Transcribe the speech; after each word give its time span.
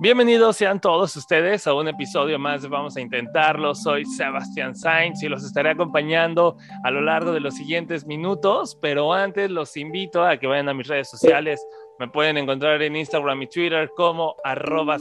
Bienvenidos 0.00 0.56
sean 0.56 0.80
todos 0.80 1.16
ustedes 1.16 1.66
a 1.66 1.74
un 1.74 1.88
episodio 1.88 2.38
más 2.38 2.62
de 2.62 2.68
Vamos 2.68 2.96
a 2.96 3.00
Intentarlo. 3.00 3.74
Soy 3.74 4.04
Sebastián 4.04 4.76
Sainz 4.76 5.24
y 5.24 5.28
los 5.28 5.42
estaré 5.42 5.70
acompañando 5.70 6.56
a 6.84 6.92
lo 6.92 7.00
largo 7.00 7.32
de 7.32 7.40
los 7.40 7.56
siguientes 7.56 8.06
minutos, 8.06 8.78
pero 8.80 9.12
antes 9.12 9.50
los 9.50 9.76
invito 9.76 10.24
a 10.24 10.38
que 10.38 10.46
vayan 10.46 10.68
a 10.68 10.74
mis 10.74 10.86
redes 10.86 11.10
sociales 11.10 11.60
me 11.98 12.08
pueden 12.08 12.38
encontrar 12.38 12.80
en 12.82 12.94
Instagram 12.94 13.42
y 13.42 13.46
Twitter 13.48 13.90
como 13.96 14.36
arroba 14.44 14.98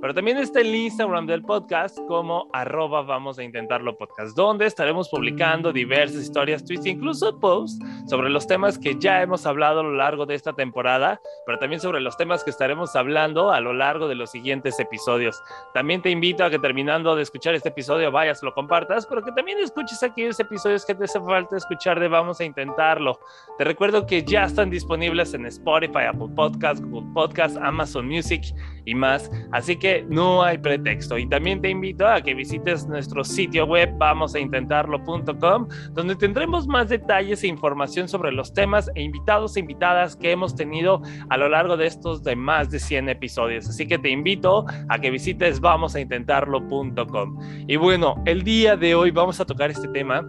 pero 0.00 0.14
también 0.14 0.38
está 0.38 0.60
el 0.60 0.74
Instagram 0.74 1.26
del 1.26 1.42
podcast 1.42 1.98
como 2.08 2.48
arroba 2.52 3.02
vamos 3.02 3.38
a 3.38 3.44
intentarlo 3.44 3.96
podcast, 3.96 4.36
donde 4.36 4.66
estaremos 4.66 5.08
publicando 5.08 5.72
diversas 5.72 6.22
historias, 6.22 6.64
tweets, 6.64 6.86
incluso 6.86 7.38
posts 7.38 7.78
sobre 8.08 8.30
los 8.30 8.46
temas 8.46 8.78
que 8.78 8.96
ya 8.98 9.22
hemos 9.22 9.46
hablado 9.46 9.80
a 9.80 9.82
lo 9.82 9.92
largo 9.92 10.26
de 10.26 10.34
esta 10.34 10.52
temporada, 10.52 11.20
pero 11.46 11.58
también 11.58 11.80
sobre 11.80 12.00
los 12.00 12.16
temas 12.16 12.42
que 12.42 12.50
estaremos 12.50 12.96
hablando 12.96 13.52
a 13.52 13.60
lo 13.60 13.72
largo 13.72 14.08
de 14.08 14.14
los 14.14 14.30
siguientes 14.30 14.80
episodios. 14.80 15.40
También 15.74 16.02
te 16.02 16.10
invito 16.10 16.44
a 16.44 16.50
que 16.50 16.58
terminando 16.58 17.14
de 17.14 17.22
escuchar 17.22 17.54
este 17.54 17.68
episodio 17.68 18.10
vayas, 18.10 18.42
lo 18.42 18.52
compartas, 18.54 19.06
pero 19.06 19.22
que 19.22 19.32
también 19.32 19.58
escuches 19.58 20.02
aquellos 20.02 20.40
episodios 20.40 20.84
que 20.84 20.94
te 20.94 21.04
hace 21.04 21.20
falta 21.20 21.56
escuchar 21.56 22.00
de 22.00 22.08
Vamos 22.08 22.40
a 22.40 22.44
Intentarlo. 22.44 23.20
Te 23.58 23.64
recuerdo 23.64 24.06
que 24.06 24.24
ya 24.24 24.44
están 24.44 24.70
disponibles 24.70 25.34
en 25.34 25.46
Spotify 25.46 25.99
Apple 26.06 26.28
Podcast, 26.34 26.82
Google 26.84 27.10
Podcast, 27.14 27.56
Amazon 27.58 28.06
Music 28.06 28.42
y 28.84 28.94
más. 28.94 29.30
Así 29.52 29.76
que 29.76 30.04
no 30.08 30.42
hay 30.42 30.58
pretexto. 30.58 31.18
Y 31.18 31.28
también 31.28 31.60
te 31.60 31.70
invito 31.70 32.06
a 32.06 32.20
que 32.20 32.34
visites 32.34 32.86
nuestro 32.86 33.24
sitio 33.24 33.66
web 33.66 33.90
vamosaintentarlo.com, 33.98 35.68
donde 35.92 36.16
tendremos 36.16 36.66
más 36.66 36.88
detalles 36.88 37.44
e 37.44 37.48
información 37.48 38.08
sobre 38.08 38.32
los 38.32 38.52
temas 38.52 38.90
e 38.94 39.02
invitados 39.02 39.56
e 39.56 39.60
invitadas 39.60 40.16
que 40.16 40.32
hemos 40.32 40.54
tenido 40.54 41.02
a 41.28 41.36
lo 41.36 41.48
largo 41.48 41.76
de 41.76 41.86
estos 41.86 42.22
de 42.22 42.36
más 42.36 42.70
de 42.70 42.78
100 42.78 43.08
episodios. 43.08 43.68
Así 43.68 43.86
que 43.86 43.98
te 43.98 44.10
invito 44.10 44.64
a 44.88 44.98
que 44.98 45.10
visites 45.10 45.60
vamosaintentarlo.com. 45.60 47.38
Y 47.68 47.76
bueno, 47.76 48.22
el 48.26 48.42
día 48.42 48.76
de 48.76 48.94
hoy 48.94 49.10
vamos 49.10 49.40
a 49.40 49.44
tocar 49.44 49.70
este 49.70 49.88
tema 49.88 50.24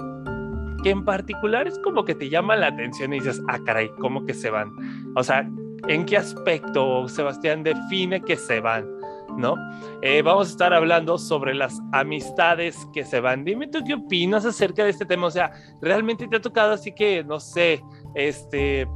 que 0.84 0.90
en 0.90 1.06
particular 1.06 1.68
es 1.68 1.78
como 1.80 2.06
que 2.06 2.16
te 2.16 2.30
llama 2.30 2.56
la 2.56 2.68
atención 2.68 3.14
y 3.14 3.20
dices, 3.20 3.42
ah, 3.48 3.60
caray, 3.66 3.92
¿cómo 4.00 4.26
que 4.26 4.34
se 4.34 4.50
van? 4.50 4.72
O 5.16 5.24
sea, 5.24 5.48
¿En 5.88 6.06
qué 6.06 6.18
aspecto, 6.18 7.08
Sebastián, 7.08 7.64
define 7.64 8.22
que 8.22 8.36
se 8.36 8.60
van? 8.60 8.88
¿No? 9.38 9.56
Eh, 10.02 10.22
vamos 10.22 10.50
a 10.50 10.52
estar 10.52 10.74
hablando 10.74 11.18
sobre 11.18 11.54
las 11.54 11.80
amistades 11.94 12.78
que 12.94 13.06
se 13.06 13.20
van. 13.20 13.46
Dime 13.46 13.68
tú 13.68 13.80
qué 13.86 13.94
opinas 13.94 14.46
acerca 14.46 14.84
de 14.84 14.90
este 14.90 15.06
tema. 15.06 15.28
O 15.28 15.32
sea, 15.32 15.52
¿realmente 15.82 16.28
te 16.28 16.36
ha 16.36 16.42
tocado 16.42 16.74
así 16.74 16.92
que, 16.92 17.24
no 17.24 17.40
sé, 17.40 17.82
este, 18.14 18.88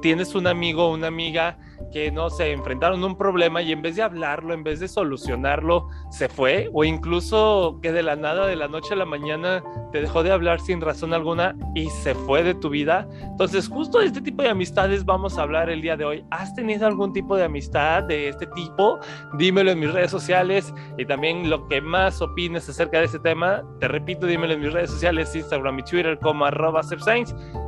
tienes 0.00 0.34
un 0.34 0.46
amigo 0.46 0.86
o 0.86 0.94
una 0.94 1.08
amiga 1.08 1.58
que 1.92 2.10
no 2.12 2.30
se 2.30 2.52
enfrentaron 2.52 3.02
a 3.02 3.06
un 3.06 3.16
problema 3.16 3.62
y 3.62 3.72
en 3.72 3.82
vez 3.82 3.96
de 3.96 4.02
hablarlo, 4.02 4.54
en 4.54 4.62
vez 4.62 4.80
de 4.80 4.88
solucionarlo, 4.88 5.88
se 6.10 6.28
fue 6.28 6.70
o 6.72 6.84
incluso 6.84 7.78
que 7.82 7.92
de 7.92 8.02
la 8.02 8.16
nada, 8.16 8.46
de 8.46 8.56
la 8.56 8.68
noche 8.68 8.94
a 8.94 8.96
la 8.96 9.04
mañana, 9.06 9.62
te 9.92 10.00
dejó 10.00 10.22
de 10.22 10.30
hablar 10.30 10.60
sin 10.60 10.80
razón 10.80 11.12
alguna 11.12 11.56
y 11.74 11.88
se 11.90 12.14
fue 12.14 12.42
de 12.42 12.54
tu 12.54 12.68
vida. 12.68 13.08
Entonces, 13.22 13.68
justo 13.68 13.98
de 13.98 14.06
este 14.06 14.20
tipo 14.20 14.42
de 14.42 14.50
amistades 14.50 15.04
vamos 15.04 15.38
a 15.38 15.42
hablar 15.42 15.68
el 15.68 15.82
día 15.82 15.96
de 15.96 16.04
hoy. 16.04 16.24
¿Has 16.30 16.54
tenido 16.54 16.86
algún 16.86 17.12
tipo 17.12 17.36
de 17.36 17.44
amistad 17.44 18.04
de 18.04 18.28
este 18.28 18.46
tipo? 18.46 19.00
Dímelo 19.34 19.72
en 19.72 19.80
mis 19.80 19.92
redes 19.92 20.10
sociales 20.10 20.72
y 20.96 21.04
también 21.04 21.50
lo 21.50 21.66
que 21.66 21.80
más 21.80 22.22
opines 22.22 22.68
acerca 22.68 22.98
de 22.98 23.06
este 23.06 23.18
tema. 23.18 23.62
Te 23.80 23.88
repito, 23.88 24.26
dímelo 24.26 24.54
en 24.54 24.60
mis 24.60 24.72
redes 24.72 24.90
sociales, 24.90 25.34
Instagram 25.34 25.78
y 25.80 25.82
Twitter 25.82 26.18
como 26.20 26.44
arroba 26.44 26.82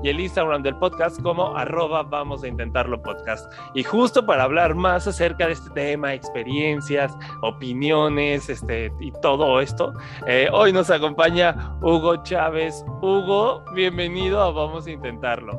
y 0.02 0.08
el 0.08 0.20
Instagram 0.20 0.62
del 0.62 0.76
podcast 0.76 1.20
como 1.22 1.56
arroba 1.56 2.02
vamos 2.02 2.42
a 2.42 2.48
intentarlo 2.48 3.00
podcast. 3.02 3.52
Y 3.74 3.82
justo 3.82 4.01
para 4.10 4.42
hablar 4.42 4.74
más 4.74 5.06
acerca 5.06 5.46
de 5.46 5.52
este 5.52 5.70
tema, 5.70 6.12
experiencias, 6.12 7.16
opiniones, 7.40 8.48
este, 8.48 8.92
y 8.98 9.12
todo 9.22 9.60
esto. 9.60 9.94
Eh, 10.26 10.48
hoy 10.52 10.72
nos 10.72 10.90
acompaña 10.90 11.76
Hugo 11.80 12.16
Chávez. 12.24 12.84
Hugo, 13.00 13.64
bienvenido 13.74 14.42
a 14.42 14.50
Vamos 14.50 14.88
a 14.88 14.90
Intentarlo. 14.90 15.52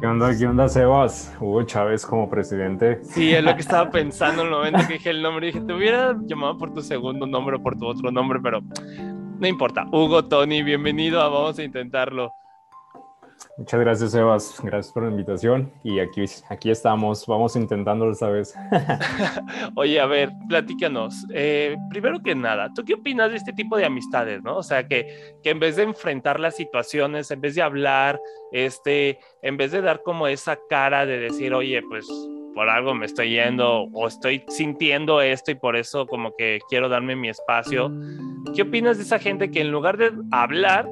¿Qué 0.00 0.06
onda, 0.06 0.36
qué 0.38 0.46
onda, 0.46 0.68
Sebas? 0.68 1.36
Hugo 1.40 1.64
Chávez 1.64 2.06
como 2.06 2.30
presidente. 2.30 3.00
Sí, 3.02 3.34
es 3.34 3.42
lo 3.42 3.52
que 3.56 3.60
estaba 3.62 3.90
pensando 3.90 4.42
en 4.42 4.48
el 4.48 4.54
momento 4.54 4.78
que 4.86 4.92
dije 4.94 5.10
el 5.10 5.20
nombre. 5.20 5.46
Dije, 5.46 5.60
te 5.60 5.72
hubiera 5.72 6.16
llamado 6.24 6.56
por 6.58 6.72
tu 6.72 6.82
segundo 6.82 7.26
nombre 7.26 7.56
o 7.56 7.62
por 7.62 7.76
tu 7.76 7.86
otro 7.86 8.12
nombre, 8.12 8.38
pero 8.40 8.62
no 9.40 9.46
importa. 9.46 9.86
Hugo, 9.90 10.24
Tony, 10.24 10.62
bienvenido 10.62 11.20
a 11.20 11.28
Vamos 11.28 11.58
a 11.58 11.64
Intentarlo. 11.64 12.30
Muchas 13.58 13.80
gracias, 13.80 14.10
Sebas. 14.12 14.60
Gracias 14.62 14.92
por 14.92 15.04
la 15.04 15.10
invitación. 15.10 15.72
Y 15.82 15.98
aquí, 15.98 16.24
aquí 16.50 16.70
estamos. 16.70 17.26
Vamos 17.26 17.56
intentándolo 17.56 18.12
esta 18.12 18.28
vez. 18.28 18.54
Oye, 19.76 19.98
a 19.98 20.04
ver, 20.04 20.30
platícanos. 20.46 21.26
Eh, 21.32 21.74
primero 21.88 22.22
que 22.22 22.34
nada, 22.34 22.70
¿tú 22.74 22.84
qué 22.84 22.94
opinas 22.94 23.30
de 23.30 23.38
este 23.38 23.54
tipo 23.54 23.78
de 23.78 23.86
amistades, 23.86 24.42
no? 24.42 24.58
O 24.58 24.62
sea, 24.62 24.86
que, 24.86 25.34
que 25.42 25.50
en 25.50 25.58
vez 25.58 25.76
de 25.76 25.84
enfrentar 25.84 26.38
las 26.38 26.54
situaciones, 26.54 27.30
en 27.30 27.40
vez 27.40 27.54
de 27.54 27.62
hablar, 27.62 28.20
este, 28.52 29.18
en 29.40 29.56
vez 29.56 29.72
de 29.72 29.80
dar 29.80 30.02
como 30.02 30.26
esa 30.26 30.58
cara 30.68 31.06
de 31.06 31.18
decir, 31.18 31.54
oye, 31.54 31.82
pues 31.88 32.06
por 32.56 32.70
algo 32.70 32.94
me 32.94 33.04
estoy 33.04 33.30
yendo 33.30 33.82
o 33.92 34.08
estoy 34.08 34.42
sintiendo 34.48 35.20
esto 35.20 35.50
y 35.50 35.56
por 35.56 35.76
eso 35.76 36.06
como 36.06 36.34
que 36.36 36.58
quiero 36.70 36.88
darme 36.88 37.14
mi 37.14 37.28
espacio. 37.28 37.92
¿Qué 38.54 38.62
opinas 38.62 38.96
de 38.96 39.02
esa 39.02 39.18
gente 39.18 39.50
que 39.50 39.60
en 39.60 39.70
lugar 39.70 39.98
de 39.98 40.10
hablar, 40.30 40.88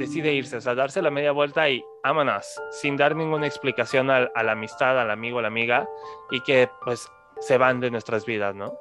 decide 0.00 0.32
irse, 0.32 0.56
o 0.56 0.60
sea, 0.60 0.74
darse 0.74 1.02
la 1.02 1.10
media 1.10 1.30
vuelta 1.30 1.68
y 1.68 1.84
vámonos, 2.02 2.60
sin 2.72 2.96
dar 2.96 3.14
ninguna 3.14 3.46
explicación 3.46 4.10
a, 4.10 4.30
la 4.42 4.52
amistad, 4.52 4.98
al 4.98 5.10
amigo, 5.10 5.38
a 5.38 5.42
la 5.42 5.48
amiga, 5.48 5.88
y 6.30 6.40
que 6.40 6.68
pues 6.84 7.08
se 7.40 7.58
van 7.58 7.80
de 7.80 7.90
nuestras 7.90 8.24
vidas, 8.24 8.54
¿no? 8.54 8.74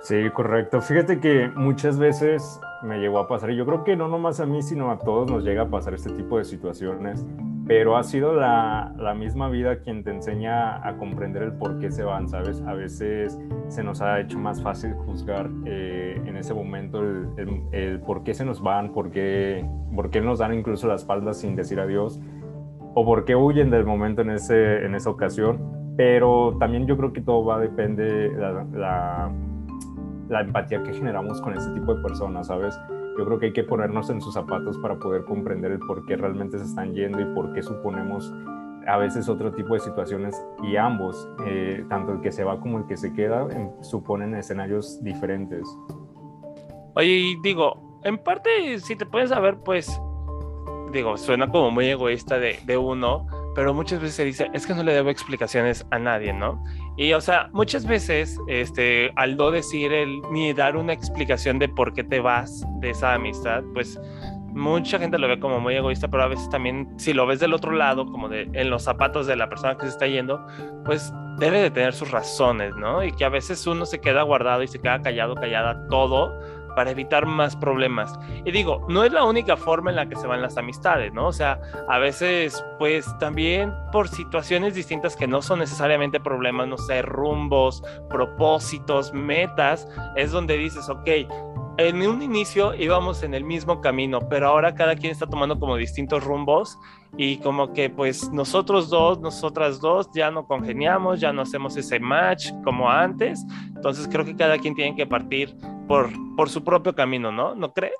Sí, 0.00 0.30
correcto. 0.30 0.80
Fíjate 0.80 1.20
que 1.20 1.48
muchas 1.54 1.98
veces 1.98 2.60
me 2.82 2.98
llegó 2.98 3.18
a 3.18 3.28
pasar, 3.28 3.50
y 3.50 3.56
yo 3.56 3.66
creo 3.66 3.84
que 3.84 3.96
no 3.96 4.08
nomás 4.08 4.40
a 4.40 4.46
mí, 4.46 4.62
sino 4.62 4.90
a 4.90 4.98
todos 4.98 5.30
nos 5.30 5.44
llega 5.44 5.62
a 5.62 5.68
pasar 5.68 5.94
este 5.94 6.10
tipo 6.10 6.38
de 6.38 6.44
situaciones, 6.44 7.26
pero 7.66 7.96
ha 7.96 8.04
sido 8.04 8.32
la, 8.32 8.94
la, 8.96 9.14
misma 9.14 9.48
vida 9.48 9.80
quien 9.80 10.04
te 10.04 10.10
enseña 10.10 10.86
a 10.86 10.96
comprender 10.98 11.42
el 11.42 11.52
por 11.52 11.80
qué 11.80 11.90
se 11.90 12.04
van, 12.04 12.28
¿sabes? 12.28 12.62
A 12.62 12.74
veces 12.74 13.38
se 13.66 13.82
nos 13.82 14.00
ha 14.00 14.20
hecho 14.20 14.38
más 14.38 14.62
fácil 14.62 14.94
juzgar 14.94 15.50
eh, 15.64 16.20
en 16.24 16.36
ese 16.36 16.54
momento 16.54 17.00
el, 17.00 17.62
el, 17.72 18.00
por 18.00 18.22
qué 18.22 18.34
se 18.34 18.44
nos 18.44 18.62
van, 18.62 18.92
por 18.92 19.10
qué, 19.10 19.68
por 19.94 20.10
qué 20.10 20.20
nos 20.20 20.38
dan 20.38 20.54
incluso 20.54 20.86
la 20.86 20.94
espalda 20.94 21.34
sin 21.34 21.56
decir 21.56 21.80
adiós, 21.80 22.20
o 22.94 23.04
por 23.04 23.24
qué 23.24 23.34
huyen 23.34 23.70
del 23.70 23.84
momento 23.84 24.22
en, 24.22 24.30
ese, 24.30 24.84
en 24.84 24.94
esa 24.94 25.10
ocasión, 25.10 25.94
pero 25.96 26.56
también 26.60 26.86
yo 26.86 26.96
creo 26.96 27.12
que 27.12 27.20
todo 27.20 27.44
va 27.44 27.56
a 27.56 27.60
depender 27.60 28.32
la, 28.34 28.64
la, 28.72 29.32
la 30.28 30.40
empatía 30.40 30.82
que 30.82 30.92
generamos 30.92 31.40
con 31.40 31.54
ese 31.54 31.70
tipo 31.70 31.94
de 31.94 32.02
personas, 32.02 32.48
¿sabes? 32.48 32.78
yo 33.16 33.24
creo 33.24 33.38
que 33.38 33.46
hay 33.46 33.52
que 33.52 33.64
ponernos 33.64 34.10
en 34.10 34.20
sus 34.20 34.34
zapatos 34.34 34.76
para 34.78 34.96
poder 34.98 35.24
comprender 35.24 35.72
el 35.72 35.78
por 35.78 36.04
qué 36.06 36.16
realmente 36.16 36.58
se 36.58 36.64
están 36.64 36.94
yendo 36.94 37.20
y 37.20 37.24
por 37.34 37.52
qué 37.52 37.62
suponemos 37.62 38.32
a 38.86 38.98
veces 38.98 39.28
otro 39.28 39.52
tipo 39.52 39.74
de 39.74 39.80
situaciones 39.80 40.40
y 40.62 40.76
ambos, 40.76 41.28
eh, 41.44 41.84
tanto 41.88 42.12
el 42.12 42.20
que 42.20 42.30
se 42.30 42.44
va 42.44 42.60
como 42.60 42.78
el 42.78 42.86
que 42.86 42.96
se 42.96 43.12
queda, 43.12 43.48
suponen 43.80 44.34
escenarios 44.34 45.02
diferentes. 45.02 45.66
Oye, 46.94 47.36
digo, 47.42 48.00
en 48.04 48.18
parte, 48.18 48.78
si 48.78 48.94
te 48.94 49.04
puedes 49.04 49.30
saber, 49.30 49.58
pues, 49.64 50.00
digo, 50.92 51.16
suena 51.16 51.48
como 51.50 51.72
muy 51.72 51.86
egoísta 51.86 52.38
de 52.38 52.78
uno, 52.78 53.26
pero 53.56 53.72
muchas 53.72 54.00
veces 54.00 54.16
se 54.16 54.24
dice, 54.26 54.50
es 54.52 54.66
que 54.66 54.74
no 54.74 54.82
le 54.82 54.92
debo 54.92 55.08
explicaciones 55.08 55.86
a 55.90 55.98
nadie, 55.98 56.30
¿no? 56.34 56.62
Y, 56.98 57.14
o 57.14 57.22
sea, 57.22 57.48
muchas 57.54 57.86
veces, 57.86 58.38
este, 58.48 59.10
al 59.16 59.38
no 59.38 59.50
decir 59.50 59.94
el, 59.94 60.20
ni 60.30 60.52
dar 60.52 60.76
una 60.76 60.92
explicación 60.92 61.58
de 61.58 61.66
por 61.66 61.94
qué 61.94 62.04
te 62.04 62.20
vas 62.20 62.66
de 62.80 62.90
esa 62.90 63.14
amistad, 63.14 63.64
pues 63.72 63.98
mucha 64.52 64.98
gente 64.98 65.16
lo 65.16 65.26
ve 65.26 65.40
como 65.40 65.58
muy 65.58 65.74
egoísta, 65.74 66.06
pero 66.08 66.24
a 66.24 66.28
veces 66.28 66.50
también, 66.50 66.86
si 66.98 67.14
lo 67.14 67.26
ves 67.26 67.40
del 67.40 67.54
otro 67.54 67.72
lado, 67.72 68.04
como 68.04 68.28
de 68.28 68.42
en 68.52 68.68
los 68.68 68.82
zapatos 68.82 69.26
de 69.26 69.36
la 69.36 69.48
persona 69.48 69.74
que 69.78 69.86
se 69.86 69.92
está 69.92 70.06
yendo, 70.06 70.46
pues 70.84 71.10
debe 71.38 71.58
de 71.62 71.70
tener 71.70 71.94
sus 71.94 72.10
razones, 72.10 72.76
¿no? 72.76 73.02
Y 73.02 73.12
que 73.12 73.24
a 73.24 73.30
veces 73.30 73.66
uno 73.66 73.86
se 73.86 74.02
queda 74.02 74.20
guardado 74.20 74.62
y 74.62 74.68
se 74.68 74.78
queda 74.78 75.00
callado, 75.00 75.34
callada 75.34 75.86
todo 75.88 76.38
para 76.76 76.90
evitar 76.92 77.26
más 77.26 77.56
problemas. 77.56 78.16
Y 78.44 78.52
digo, 78.52 78.86
no 78.88 79.02
es 79.02 79.12
la 79.12 79.24
única 79.24 79.56
forma 79.56 79.90
en 79.90 79.96
la 79.96 80.08
que 80.08 80.14
se 80.14 80.28
van 80.28 80.42
las 80.42 80.56
amistades, 80.56 81.12
¿no? 81.12 81.26
O 81.26 81.32
sea, 81.32 81.58
a 81.88 81.98
veces, 81.98 82.64
pues 82.78 83.06
también 83.18 83.74
por 83.90 84.08
situaciones 84.08 84.74
distintas 84.74 85.16
que 85.16 85.26
no 85.26 85.42
son 85.42 85.58
necesariamente 85.58 86.20
problemas, 86.20 86.68
no 86.68 86.78
sé, 86.78 87.02
rumbos, 87.02 87.82
propósitos, 88.10 89.12
metas, 89.12 89.88
es 90.16 90.30
donde 90.30 90.58
dices, 90.58 90.88
ok, 90.88 91.08
en 91.78 92.06
un 92.06 92.22
inicio 92.22 92.74
íbamos 92.74 93.22
en 93.22 93.34
el 93.34 93.44
mismo 93.44 93.80
camino, 93.80 94.20
pero 94.28 94.48
ahora 94.48 94.74
cada 94.74 94.96
quien 94.96 95.12
está 95.12 95.26
tomando 95.26 95.58
como 95.58 95.76
distintos 95.76 96.24
rumbos 96.24 96.78
y 97.16 97.38
como 97.38 97.72
que 97.72 97.90
pues 97.90 98.30
nosotros 98.30 98.88
dos, 98.88 99.20
nosotras 99.20 99.80
dos 99.80 100.08
ya 100.14 100.30
no 100.30 100.46
congeniamos, 100.46 101.20
ya 101.20 101.32
no 101.32 101.42
hacemos 101.42 101.76
ese 101.76 102.00
match 102.00 102.50
como 102.64 102.90
antes, 102.90 103.44
entonces 103.74 104.08
creo 104.10 104.24
que 104.24 104.36
cada 104.36 104.58
quien 104.58 104.74
tiene 104.74 104.96
que 104.96 105.06
partir 105.06 105.54
por, 105.86 106.08
por 106.36 106.48
su 106.48 106.64
propio 106.64 106.94
camino, 106.94 107.30
¿no? 107.30 107.54
¿No 107.54 107.72
crees? 107.72 107.94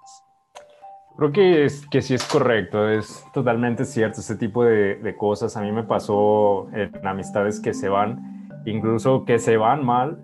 Creo 1.17 1.33
que, 1.33 1.65
es, 1.65 1.87
que 1.89 2.03
sí 2.03 2.15
es 2.15 2.25
correcto, 2.25 2.89
es 2.89 3.25
totalmente 3.33 3.87
cierto 3.87 4.21
ese 4.21 4.37
tipo 4.37 4.65
de, 4.65 4.97
de 4.97 5.17
cosas. 5.17 5.57
A 5.57 5.63
mí 5.63 5.73
me 5.73 5.83
pasó 5.83 6.69
en 6.75 7.07
amistades 7.07 7.59
que 7.59 7.73
se 7.73 7.89
van, 7.89 8.51
incluso 8.67 9.25
que 9.25 9.39
se 9.39 9.57
van 9.57 9.83
mal, 9.83 10.23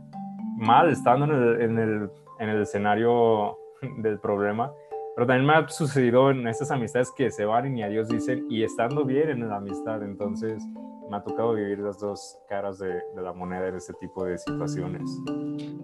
mal 0.57 0.91
estando 0.91 1.25
en 1.25 1.31
el, 1.33 1.61
en 1.63 1.79
el 1.79 2.11
en 2.43 2.49
el 2.49 2.63
escenario 2.63 3.59
del 3.99 4.19
problema, 4.19 4.73
pero 5.15 5.27
también 5.27 5.47
me 5.47 5.55
ha 5.55 5.69
sucedido 5.69 6.31
en 6.31 6.47
estas 6.49 6.71
amistades 6.71 7.13
que 7.17 7.31
se 7.31 7.45
van 7.45 7.77
y 7.77 7.83
adiós 7.83 8.09
dicen 8.09 8.47
y 8.51 8.65
estando 8.65 9.05
bien 9.05 9.31
en 9.31 9.49
la 9.49 9.57
amistad, 9.57 10.03
entonces 10.03 10.63
me 11.09 11.19
ha 11.19 11.23
tocado 11.23 11.53
vivir 11.53 11.79
las 11.79 12.01
dos 12.01 12.39
caras 12.49 12.79
de, 12.79 12.89
de 12.89 13.23
la 13.23 13.35
moneda 13.35 13.69
en 13.69 13.77
este 13.77 13.93
tipo 13.95 14.25
de 14.25 14.39
situaciones. 14.39 15.21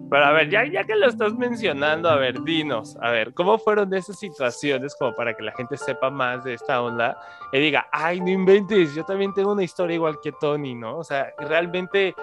Pero 0.09 0.25
a 0.25 0.31
ver, 0.31 0.49
ya, 0.49 0.65
ya 0.65 0.83
que 0.83 0.95
lo 0.95 1.05
estás 1.07 1.35
mencionando, 1.35 2.09
a 2.09 2.15
ver, 2.15 2.41
dinos, 2.41 2.97
a 2.99 3.11
ver, 3.11 3.33
¿cómo 3.35 3.59
fueron 3.59 3.93
esas 3.93 4.17
situaciones 4.17 4.95
como 4.95 5.15
para 5.15 5.35
que 5.35 5.43
la 5.43 5.51
gente 5.51 5.77
sepa 5.77 6.09
más 6.09 6.43
de 6.43 6.55
esta 6.55 6.81
onda 6.81 7.15
y 7.53 7.59
diga, 7.59 7.87
ay, 7.91 8.19
no 8.19 8.29
inventes, 8.29 8.95
yo 8.95 9.05
también 9.05 9.33
tengo 9.35 9.51
una 9.51 9.63
historia 9.63 9.95
igual 9.95 10.19
que 10.19 10.31
Tony, 10.31 10.73
¿no? 10.73 10.97
O 10.97 11.03
sea, 11.03 11.31
realmente 11.37 12.15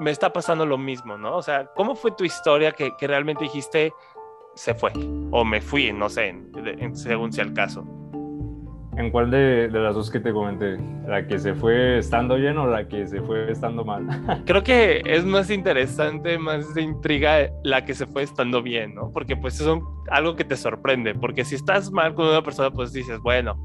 me 0.00 0.10
está 0.10 0.32
pasando 0.32 0.64
lo 0.64 0.78
mismo, 0.78 1.16
¿no? 1.16 1.36
O 1.36 1.42
sea, 1.42 1.66
¿cómo 1.74 1.94
fue 1.94 2.12
tu 2.12 2.24
historia 2.24 2.72
que, 2.72 2.92
realmente 3.00 3.44
dijiste 3.44 3.92
se 4.54 4.74
fue 4.74 4.92
o 5.30 5.44
me 5.44 5.60
fui, 5.60 5.92
no 5.92 6.08
sé, 6.08 6.34
según 6.94 7.32
sea 7.32 7.44
el 7.44 7.52
caso? 7.52 7.84
¿En 8.98 9.12
cuál 9.12 9.30
de, 9.30 9.68
las 9.70 9.94
dos 9.94 10.10
que 10.10 10.18
te 10.18 10.32
comenté? 10.32 10.76
¿La 11.06 11.24
que 11.24 11.38
se 11.38 11.54
fue 11.54 11.98
estando 11.98 12.34
bien 12.34 12.58
o 12.58 12.66
la 12.66 12.88
que 12.88 13.06
se 13.06 13.22
fue 13.22 13.48
estando 13.48 13.84
mal? 13.84 14.04
Creo 14.44 14.64
que 14.64 15.02
es 15.06 15.24
más 15.24 15.50
interesante, 15.50 16.36
más 16.36 16.74
de 16.74 16.82
intriga 16.82 17.48
la 17.62 17.84
que 17.84 17.94
se 17.94 18.06
fue 18.06 18.24
estando 18.24 18.60
bien, 18.60 18.96
¿no? 18.96 19.12
Porque 19.12 19.36
pues 19.36 19.60
es 19.60 19.68
algo 20.10 20.34
que 20.34 20.42
te 20.42 20.56
sorprende, 20.56 21.14
porque 21.14 21.44
si 21.44 21.54
estás 21.54 21.92
mal 21.92 22.12
con 22.14 22.26
una 22.26 22.42
persona, 22.42 22.72
pues 22.72 22.92
dices, 22.92 23.20
bueno, 23.20 23.56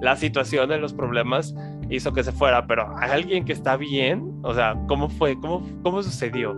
la 0.00 0.16
situación 0.16 0.70
de 0.70 0.78
los 0.78 0.94
problemas 0.94 1.54
hizo 1.90 2.14
que 2.14 2.24
se 2.24 2.32
fuera, 2.32 2.66
pero 2.66 2.90
¿hay 2.96 3.10
alguien 3.10 3.44
que 3.44 3.52
está 3.52 3.76
bien? 3.76 4.40
O 4.42 4.54
sea, 4.54 4.74
¿cómo 4.88 5.10
fue? 5.10 5.38
¿Cómo, 5.38 5.68
cómo 5.82 6.02
sucedió? 6.02 6.56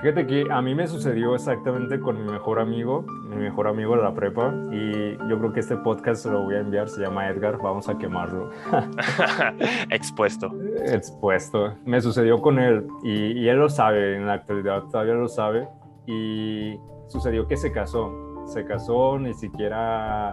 Fíjate 0.00 0.28
que 0.28 0.46
a 0.48 0.62
mí 0.62 0.76
me 0.76 0.86
sucedió 0.86 1.34
exactamente 1.34 1.98
con 1.98 2.24
mi 2.24 2.30
mejor 2.30 2.60
amigo, 2.60 3.04
mi 3.24 3.36
mejor 3.36 3.66
amigo 3.66 3.96
de 3.96 4.02
la 4.02 4.14
prepa, 4.14 4.54
y 4.70 5.16
yo 5.28 5.38
creo 5.38 5.52
que 5.52 5.58
este 5.58 5.76
podcast 5.76 6.24
lo 6.26 6.44
voy 6.44 6.54
a 6.54 6.60
enviar, 6.60 6.88
se 6.88 7.00
llama 7.00 7.28
Edgar, 7.28 7.58
vamos 7.58 7.88
a 7.88 7.98
quemarlo. 7.98 8.50
Expuesto. 9.90 10.52
Expuesto. 10.86 11.74
Me 11.84 12.00
sucedió 12.00 12.40
con 12.40 12.60
él, 12.60 12.86
y, 13.02 13.32
y 13.32 13.48
él 13.48 13.56
lo 13.56 13.68
sabe, 13.68 14.14
en 14.14 14.26
la 14.26 14.34
actualidad 14.34 14.84
todavía 14.84 15.14
lo 15.14 15.26
sabe, 15.26 15.68
y 16.06 16.78
sucedió 17.08 17.48
que 17.48 17.56
se 17.56 17.72
casó, 17.72 18.44
se 18.46 18.64
casó, 18.64 19.18
ni 19.18 19.34
siquiera 19.34 20.32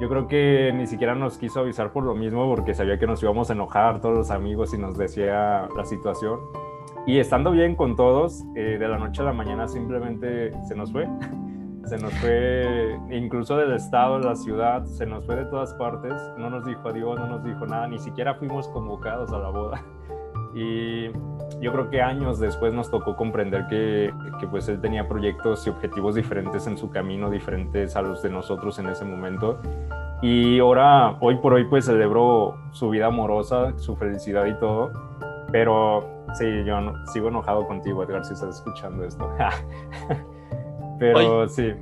yo 0.00 0.08
creo 0.08 0.26
que 0.26 0.72
ni 0.74 0.86
siquiera 0.86 1.14
nos 1.14 1.38
quiso 1.38 1.60
avisar 1.60 1.92
por 1.92 2.04
lo 2.04 2.14
mismo, 2.14 2.48
porque 2.48 2.74
sabía 2.74 2.98
que 2.98 3.06
nos 3.06 3.22
íbamos 3.22 3.50
a 3.50 3.52
enojar 3.52 4.00
todos 4.00 4.16
los 4.16 4.30
amigos 4.30 4.74
y 4.74 4.78
nos 4.78 4.96
decía 4.96 5.68
la 5.76 5.84
situación. 5.84 6.40
Y 7.06 7.18
estando 7.18 7.50
bien 7.50 7.74
con 7.74 7.96
todos, 7.96 8.44
eh, 8.54 8.76
de 8.78 8.88
la 8.88 8.96
noche 8.96 9.22
a 9.22 9.24
la 9.24 9.32
mañana 9.32 9.66
simplemente 9.66 10.52
se 10.66 10.74
nos 10.74 10.92
fue. 10.92 11.08
Se 11.84 11.98
nos 11.98 12.14
fue 12.20 12.96
incluso 13.10 13.56
del 13.56 13.72
estado, 13.72 14.20
de 14.20 14.24
la 14.24 14.36
ciudad, 14.36 14.84
se 14.84 15.04
nos 15.04 15.26
fue 15.26 15.34
de 15.34 15.46
todas 15.46 15.74
partes. 15.74 16.14
No 16.38 16.48
nos 16.48 16.64
dijo 16.64 16.88
adiós, 16.88 17.18
no 17.18 17.26
nos 17.26 17.44
dijo 17.44 17.66
nada, 17.66 17.88
ni 17.88 17.98
siquiera 17.98 18.36
fuimos 18.36 18.68
convocados 18.68 19.32
a 19.32 19.38
la 19.38 19.48
boda. 19.48 19.82
Y 20.54 21.10
yo 21.62 21.72
creo 21.72 21.88
que 21.88 22.02
años 22.02 22.38
después 22.38 22.74
nos 22.74 22.90
tocó 22.90 23.16
comprender 23.16 23.66
que, 23.68 24.12
que, 24.38 24.46
pues 24.46 24.68
él 24.68 24.82
tenía 24.82 25.08
proyectos 25.08 25.66
y 25.66 25.70
objetivos 25.70 26.14
diferentes 26.14 26.66
en 26.66 26.76
su 26.76 26.90
camino, 26.90 27.30
diferentes 27.30 27.96
a 27.96 28.02
los 28.02 28.22
de 28.22 28.28
nosotros 28.28 28.78
en 28.78 28.88
ese 28.88 29.06
momento. 29.06 29.58
Y 30.20 30.58
ahora, 30.58 31.16
hoy 31.20 31.36
por 31.36 31.54
hoy, 31.54 31.64
pues 31.64 31.86
celebró 31.86 32.54
su 32.72 32.90
vida 32.90 33.06
amorosa, 33.06 33.72
su 33.78 33.96
felicidad 33.96 34.44
y 34.44 34.54
todo. 34.58 34.92
Pero 35.50 36.21
sí, 36.38 36.64
yo 36.64 36.80
no, 36.80 37.06
sigo 37.08 37.28
enojado 37.28 37.66
contigo, 37.66 38.02
Edgar, 38.02 38.24
si 38.24 38.34
estás 38.34 38.56
escuchando 38.56 39.04
esto. 39.04 39.28
Pero 40.98 41.48
sí. 41.48 41.72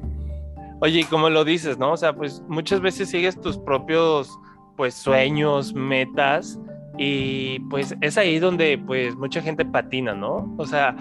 Oye, 0.80 1.06
como 1.10 1.28
lo 1.28 1.44
dices, 1.44 1.78
¿no? 1.78 1.92
O 1.92 1.96
sea, 1.96 2.14
pues 2.14 2.42
muchas 2.48 2.80
veces 2.80 3.10
sigues 3.10 3.38
tus 3.40 3.58
propios 3.58 4.30
pues 4.76 4.94
sueños, 4.94 5.74
metas 5.74 6.58
y 6.96 7.60
pues 7.68 7.94
es 8.00 8.16
ahí 8.16 8.38
donde 8.38 8.78
pues 8.78 9.14
mucha 9.14 9.42
gente 9.42 9.64
patina, 9.66 10.14
¿no? 10.14 10.54
O 10.56 10.64
sea, 10.64 10.96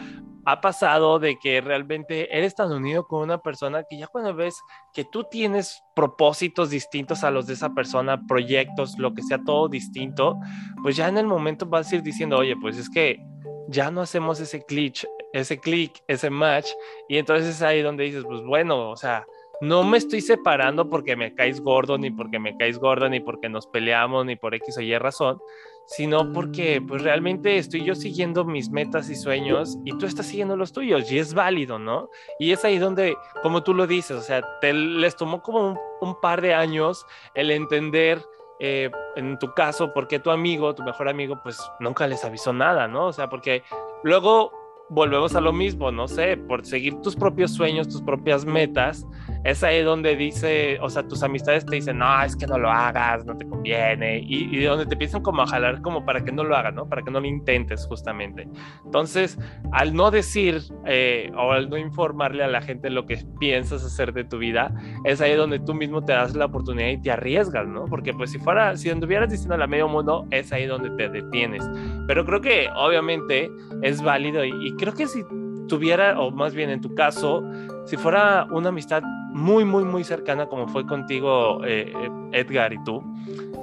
ha 0.46 0.62
pasado 0.62 1.20
de 1.20 1.38
que 1.38 1.62
realmente 1.62 2.36
eres 2.36 2.56
tan 2.56 2.72
unido 2.72 3.08
con 3.08 3.22
una 3.22 3.38
persona 3.38 3.84
que 3.90 3.98
ya 3.98 4.08
cuando 4.08 4.34
ves 4.34 4.60
que 4.94 5.06
tú 5.06 5.24
tienes 5.30 5.84
propósitos 5.96 6.70
distintos 6.70 7.24
a 7.24 7.32
los 7.32 7.48
de 7.48 7.54
esa 7.54 7.74
persona, 7.74 8.26
proyectos, 8.28 8.98
lo 8.98 9.14
que 9.14 9.22
sea, 9.22 9.40
todo 9.46 9.70
distinto, 9.70 10.38
pues 10.82 10.96
ya 10.96 11.08
en 11.08 11.18
el 11.18 11.28
momento 11.28 11.66
vas 11.66 11.92
a 11.92 11.96
ir 11.96 12.04
diciendo, 12.04 12.38
oye, 12.38 12.56
pues 12.60 12.78
es 12.78 12.90
que 12.90 13.24
ya 13.70 13.92
no 13.92 14.02
hacemos 14.02 14.40
ese 14.40 14.64
click, 14.66 15.08
ese 15.34 15.60
click, 15.60 16.02
ese 16.08 16.30
match, 16.30 16.68
y 17.08 17.18
entonces 17.18 17.56
es 17.56 17.62
ahí 17.62 17.82
donde 17.82 18.04
dices, 18.06 18.24
pues 18.26 18.42
bueno, 18.42 18.90
o 18.90 18.96
sea, 18.96 19.26
no 19.62 19.84
me 19.84 19.98
estoy 19.98 20.22
separando 20.22 20.90
porque 20.90 21.16
me 21.16 21.36
caes 21.36 21.60
gordo, 21.60 21.98
ni 21.98 22.12
porque 22.12 22.40
me 22.40 22.56
caes 22.56 22.80
gorda, 22.80 23.10
ni 23.10 23.20
porque 23.20 23.50
nos 23.50 23.68
peleamos, 23.68 24.26
ni 24.26 24.36
por 24.38 24.56
X 24.56 24.78
o 24.78 24.82
Y 24.82 24.98
razón, 24.98 25.38
sino 25.86 26.32
porque 26.32 26.82
pues 26.88 27.02
realmente 27.02 27.58
estoy 27.58 27.84
yo 27.84 27.96
siguiendo 27.96 28.46
mis 28.46 28.70
metas 28.70 29.10
y 29.10 29.16
sueños 29.16 29.78
y 29.84 29.98
tú 29.98 30.06
estás 30.06 30.28
siguiendo 30.28 30.56
los 30.56 30.72
tuyos 30.72 31.12
y 31.12 31.18
es 31.18 31.34
válido, 31.34 31.78
¿no? 31.78 32.10
Y 32.40 32.52
es 32.52 32.64
ahí 32.64 32.78
donde, 32.78 33.18
como 33.42 33.64
tú 33.64 33.74
lo 33.74 33.86
dices, 33.86 34.12
o 34.12 34.22
sea, 34.22 34.44
te, 34.62 34.72
les 34.72 35.16
tomó 35.16 35.42
como 35.42 35.78
un, 36.00 36.22
par 36.22 36.42
de 36.42 36.54
años 36.54 37.06
el 37.34 37.52
entender, 37.52 38.22
eh, 38.60 38.92
en 39.16 39.40
tu 39.40 39.54
caso, 39.54 39.94
por 39.94 40.08
qué 40.08 40.20
tu 40.20 40.32
amigo, 40.32 40.76
tu 40.76 40.84
mejor 40.84 41.08
amigo, 41.08 41.40
pues 41.42 41.60
nunca 41.80 42.08
les 42.08 42.24
avisó 42.26 42.54
nada, 42.54 42.88
¿no? 42.88 43.08
O 43.08 43.14
sea, 43.14 43.30
porque 43.30 43.64
luego 44.04 44.52
volvemos 44.90 45.36
a 45.36 45.42
lo 45.42 45.54
mismo, 45.54 45.92
no 45.92 46.08
sé, 46.08 46.36
por 46.36 46.66
seguir 46.66 47.00
tus 47.02 47.16
propios 47.16 47.54
sueños, 47.54 47.88
tus 47.88 48.02
propias 48.02 48.46
metas, 48.46 49.06
es 49.44 49.64
ahí 49.64 49.82
donde 49.84 50.16
dice, 50.16 50.78
o 50.82 50.90
sea, 50.90 51.08
tus 51.08 51.24
amistades 51.24 51.66
te 51.66 51.76
dicen, 51.76 52.00
no, 52.00 52.24
es 52.24 52.36
que 52.36 52.46
no 52.46 52.58
lo 52.58 52.70
hagas, 52.70 53.26
no 53.26 53.38
te 53.38 53.48
conviene, 53.48 54.20
y, 54.26 54.64
donde 54.64 54.86
te 54.86 54.96
empiezan 54.96 55.22
como 55.22 55.42
a 55.42 55.48
jalar 55.48 55.82
como 55.82 56.06
para 56.06 56.24
que 56.24 56.32
no 56.32 56.44
lo 56.44 56.56
hagas, 56.56 56.74
¿no? 56.74 56.88
Para 56.88 57.02
que 57.02 57.12
no 57.12 57.20
lo 57.20 57.28
intentes 57.28 57.86
justamente. 57.88 58.48
Entonces, 58.86 59.40
al 59.72 59.94
no 59.94 60.12
decir 60.12 60.62
eh, 60.86 61.32
o 61.38 61.52
al 61.52 61.70
no 61.70 61.78
informarle 61.78 62.44
a 62.44 62.48
la 62.48 62.62
gente 62.62 62.90
lo 62.90 63.06
que 63.06 63.24
piensas 63.40 63.84
hacer 63.84 64.14
de 64.14 64.24
tu 64.26 64.38
vida, 64.38 64.74
es 65.06 65.22
ahí 65.22 65.36
donde 65.36 65.60
tú 65.60 65.74
mismo 65.74 66.04
te 66.04 66.14
das 66.14 66.36
la 66.36 66.46
oportunidad 66.46 66.90
y 66.90 67.02
te 67.02 67.12
arriesgas, 67.12 67.68
¿no? 67.68 67.86
Porque 67.86 68.14
pues 68.14 68.32
si 68.32 68.40
fuera, 68.40 68.76
si 68.76 68.90
anduvieras 68.90 69.30
diciendo 69.30 69.56
a 69.56 69.68
medio 69.68 69.88
mundo, 69.88 70.28
es 70.32 70.52
ahí 70.52 70.66
donde 70.66 70.90
te 70.92 71.10
detienes. 71.10 71.64
Pero 72.08 72.26
creo 72.26 72.42
que 72.42 72.68
obviamente 72.76 73.50
es 73.82 74.02
válido 74.02 74.44
y 74.44 74.76
creo 74.78 74.94
que 74.94 75.08
si 75.08 75.24
tuviera, 75.70 76.20
o 76.20 76.32
más 76.32 76.54
bien 76.54 76.70
en 76.70 76.82
tu 76.82 76.94
caso, 76.94 77.44
si 77.86 77.96
fuera 77.96 78.46
una 78.52 78.70
amistad 78.70 79.02
muy, 79.40 79.66
muy, 79.66 79.84
muy 79.84 80.04
cercana 80.04 80.48
como 80.48 80.68
fue 80.68 80.86
contigo 80.86 81.62
eh, 81.66 81.92
Edgar 82.34 82.74
y 82.74 82.84
tú, 82.84 83.02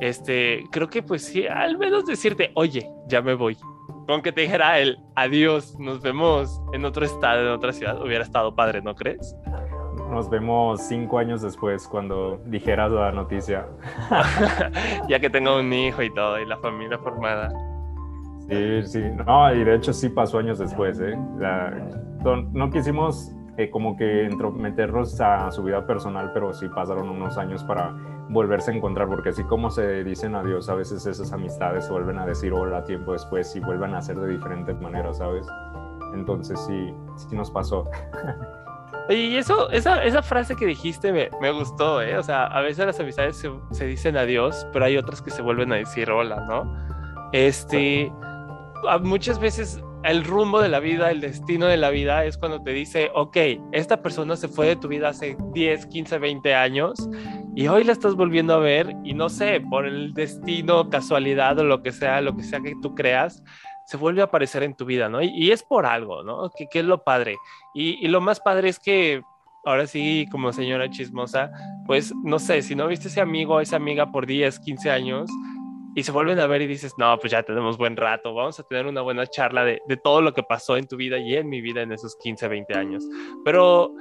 este, 0.01 0.65
creo 0.73 0.89
que 0.89 1.03
pues 1.03 1.25
sí, 1.25 1.47
al 1.47 1.79
menos 1.79 2.07
decirte, 2.07 2.51
oye, 2.55 2.89
ya 3.09 3.23
me 3.23 3.35
voy. 3.35 3.57
Con 4.07 4.23
que 4.23 4.33
te 4.33 4.43
dijera 4.43 4.79
él, 4.79 4.99
adiós, 5.17 5.79
nos 5.79 6.01
vemos 6.01 6.61
en 6.73 6.85
otro 6.85 7.05
estado, 7.05 7.41
en 7.43 7.49
otra 7.49 7.73
ciudad, 7.73 8.01
hubiera 8.01 8.25
estado 8.25 8.55
padre, 8.55 8.81
¿no 8.81 8.95
crees? 8.95 9.37
Nos 10.11 10.31
vemos 10.31 10.81
cinco 10.83 11.19
años 11.19 11.43
después 11.43 11.89
cuando 11.89 12.41
dijeras 12.47 12.93
la 12.93 13.11
noticia. 13.11 13.67
ya 15.09 15.19
que 15.19 15.29
tengo 15.29 15.59
un 15.59 15.73
hijo 15.73 16.03
y 16.03 16.15
todo, 16.15 16.39
y 16.39 16.47
la 16.47 16.57
familia 16.59 16.99
formada. 16.99 17.51
Sí, 18.49 18.83
sí, 18.85 19.03
no, 19.27 19.53
y 19.53 19.65
de 19.65 19.75
hecho 19.75 19.93
sí 19.93 20.09
pasó 20.09 20.39
años 20.39 20.61
después, 20.61 21.01
¿eh? 21.01 21.19
no, 22.53 22.71
quisimos 22.71 23.33
eh, 23.57 23.71
como 23.71 23.97
que 23.97 24.29
meternos 24.55 25.21
a 25.21 25.51
su 25.51 25.63
vida 25.63 25.87
personal, 25.87 26.31
pero 26.33 26.53
sí 26.53 26.69
pasaron 26.69 27.09
unos 27.09 27.39
años 27.39 27.65
para 27.65 27.95
volverse 28.29 28.71
a 28.71 28.75
encontrar, 28.75 29.09
porque 29.09 29.31
así 29.31 29.45
como 29.45 29.71
se 29.71 30.05
dicen 30.05 30.35
adiós, 30.35 30.69
a 30.69 30.75
veces 30.75 31.07
esas 31.07 31.33
amistades 31.33 31.89
vuelven 31.89 32.19
a 32.19 32.27
decir 32.27 32.53
hola 32.53 32.85
tiempo 32.85 33.13
después 33.13 33.55
y 33.57 33.61
vuelven 33.61 33.95
a 33.95 34.03
ser 34.03 34.19
de 34.19 34.29
diferentes 34.29 34.79
maneras, 34.81 35.19
¿sabes? 35.19 35.47
Entonces 36.13 36.59
sí, 36.67 36.95
sí 37.17 37.35
nos 37.37 37.51
pasó. 37.51 37.89
Oye, 39.09 39.21
y 39.21 39.37
eso, 39.37 39.71
esa, 39.71 40.03
esa 40.03 40.21
frase 40.21 40.57
que 40.57 40.67
dijiste 40.67 41.13
me, 41.13 41.31
me 41.41 41.53
gustó, 41.53 42.03
¿eh? 42.03 42.19
O 42.19 42.23
sea, 42.23 42.47
a 42.47 42.61
veces 42.61 42.87
las 42.87 42.99
amistades 42.99 43.37
se, 43.37 43.51
se, 43.71 43.87
dicen 43.87 44.17
adiós, 44.17 44.67
pero 44.73 44.85
hay 44.85 44.97
otras 44.97 45.23
que 45.23 45.31
se 45.31 45.43
vuelven 45.43 45.73
a 45.73 45.77
decir 45.77 46.11
hola, 46.11 46.45
¿no? 46.49 46.77
Este, 47.33 48.13
muchas 49.03 49.39
veces 49.39 49.83
el 50.09 50.25
rumbo 50.25 50.61
de 50.61 50.69
la 50.69 50.81
vida, 50.81 51.11
el 51.11 51.21
destino 51.21 51.67
de 51.67 51.77
la 51.77 51.91
vida 51.91 52.25
es 52.25 52.39
cuando 52.39 52.63
te 52.63 52.71
dice, 52.71 53.11
ok, 53.15 53.37
esta 53.73 54.03
persona 54.03 54.37
se 54.37 54.49
fue 54.49 54.69
de 54.69 54.77
tu 54.77 54.89
vida 54.89 55.09
hace 55.09 55.37
10, 55.53 55.87
15, 55.87 56.19
20 56.19 56.55
años 56.55 57.09
y 57.55 57.67
hoy 57.69 57.85
la 57.85 57.93
estás 57.93 58.15
volviendo 58.15 58.55
a 58.55 58.59
ver 58.59 58.95
y 59.03 59.15
no 59.15 59.29
sé, 59.29 59.61
por 59.61 59.87
el 59.87 60.15
destino, 60.15 60.91
casualidad 60.91 61.59
o 61.59 61.65
lo 61.65 61.83
que 61.83 61.93
sea, 61.93 62.21
lo 62.21 62.37
que 62.37 62.45
sea 62.45 62.61
que 62.61 62.75
tú 62.81 62.95
creas, 62.95 63.43
se 63.87 63.97
vuelve 63.97 64.21
a 64.21 64.25
aparecer 64.25 64.63
en 64.63 64.75
tu 64.75 64.85
vida, 64.85 65.09
¿no? 65.09 65.23
Y, 65.23 65.51
es 65.53 65.63
por 65.63 65.87
algo, 65.87 66.23
¿no? 66.23 66.51
Que, 66.51 66.69
es 66.73 66.85
lo 66.85 67.03
padre. 67.05 67.37
Y, 67.73 68.05
y, 68.05 68.09
lo 68.09 68.21
más 68.21 68.41
padre 68.41 68.69
es 68.69 68.81
que, 68.81 69.23
ahora 69.65 69.87
sí, 69.87 70.27
como 70.31 70.53
señora 70.53 70.91
chismosa, 70.91 71.51
pues, 71.87 72.13
no 72.25 72.41
sé, 72.41 72.63
si 72.63 72.75
no 72.75 72.89
viste 72.89 73.09
ese 73.09 73.21
amigo 73.21 73.55
o 73.55 73.61
esa 73.61 73.77
amiga 73.77 74.11
por 74.11 74.27
10, 74.27 74.59
15 74.59 74.91
años, 74.91 75.31
y 75.97 76.03
se 76.03 76.13
vuelven 76.13 76.39
a 76.39 76.47
ver 76.47 76.61
y 76.61 76.67
dices, 76.67 76.93
no, 76.99 77.19
pues 77.19 77.33
ya 77.33 77.43
tenemos 77.43 77.79
buen 77.79 77.97
rato, 77.97 78.35
vamos 78.35 78.61
a 78.61 78.63
tener 78.65 78.87
una 78.87 79.01
buena 79.01 79.27
charla 79.27 79.65
de, 79.65 79.81
de, 79.89 79.97
todo 79.97 80.21
lo 80.21 80.35
que 80.35 80.43
pasó 80.43 80.77
en 80.77 80.87
tu 80.87 80.99
vida 80.99 81.17
y 81.17 81.35
en 81.35 81.49
mi 81.49 81.63
vida 81.63 81.81
en 81.81 81.91
esos 81.91 82.17
15, 82.17 82.49
20 82.49 82.75
años. 82.75 83.03
Pero, 83.47 83.95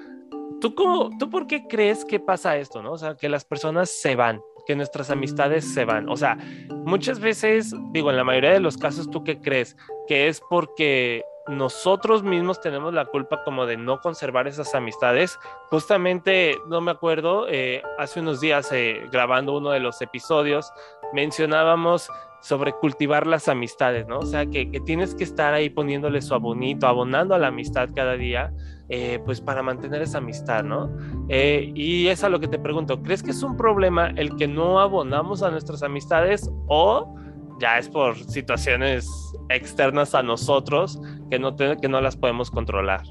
¿tú, 0.60 0.76
cómo, 0.76 1.10
¿tú 1.18 1.30
por 1.30 1.48
qué 1.48 1.66
crees 1.70 2.04
que 2.04 2.20
pasa 2.20 2.58
esto, 2.58 2.84
no? 2.84 2.92
O 2.92 2.98
sea, 2.98 3.16
que 3.16 3.30
las 3.30 3.46
personas 3.46 3.90
se 3.90 4.18
van, 4.18 4.42
que 4.68 4.76
nuestras 4.76 5.10
amistades 5.10 5.74
se 5.74 5.86
van. 5.86 6.10
O 6.10 6.18
sea, 6.18 6.38
muchas 6.84 7.22
veces, 7.22 7.74
digo, 7.94 8.10
en 8.10 8.18
la 8.18 8.26
mayoría 8.26 8.52
de 8.52 8.60
los 8.60 8.78
casos, 8.78 9.10
¿tú 9.10 9.24
qué 9.24 9.40
crees? 9.40 9.78
Que 10.06 10.28
es 10.28 10.42
porque 10.50 11.24
nosotros 11.48 12.24
mismos 12.24 12.60
tenemos 12.60 12.94
la 12.94 13.06
culpa 13.06 13.44
como 13.44 13.66
de 13.66 13.78
no 13.78 14.00
conservar 14.00 14.48
esas 14.48 14.74
amistades. 14.74 15.40
Justamente, 15.70 16.58
no 16.68 16.82
me 16.82 16.92
acuerdo, 16.92 17.48
eh, 17.48 17.84
hace 18.00 18.20
unos 18.20 18.42
días 18.42 18.72
eh, 18.72 19.08
grabando 19.12 19.56
uno 19.56 19.70
de 19.70 19.80
los 19.80 20.02
episodios, 20.02 20.72
mencionábamos 21.14 22.10
sobre 22.42 22.74
cultivar 22.74 23.26
las 23.26 23.48
amistades, 23.48 24.08
¿no? 24.08 24.20
O 24.20 24.26
sea, 24.26 24.46
que, 24.46 24.66
tienes 24.86 25.16
que 25.16 25.24
estar 25.24 25.54
ahí 25.54 25.70
poniéndole 25.70 26.22
su 26.22 26.34
abonito, 26.34 26.88
abonando 26.88 27.34
a 27.34 27.40
la 27.40 27.48
amistad 27.48 27.90
cada 27.96 28.14
día, 28.18 28.54
eh, 28.90 29.20
pues 29.26 29.42
para 29.42 29.64
mantener 29.64 30.04
esa 30.04 30.20
amistad, 30.20 30.64
¿no? 30.64 30.92
y 31.28 32.08
es 32.08 32.24
a 32.24 32.30
lo 32.30 32.40
que 32.40 32.48
te 32.48 32.60
pregunto, 32.60 33.02
¿crees 33.02 33.24
que 33.24 33.32
es 33.32 33.42
un 33.42 33.58
problema 33.58 34.12
el 34.16 34.36
que 34.36 34.48
no 34.48 34.80
abonamos 34.80 35.42
a 35.42 35.50
nuestras 35.50 35.82
amistades 35.82 36.52
o 36.68 37.16
ya 37.60 37.78
es 37.78 37.90
por 37.90 38.18
situaciones 38.18 39.08
externas 39.50 40.16
a 40.16 40.24
nosotros 40.24 41.00
que 41.30 41.40
no, 41.40 41.56
que 41.56 41.88
no 41.88 42.02
las 42.02 42.16
podemos 42.16 42.52
controlar. 42.52 43.02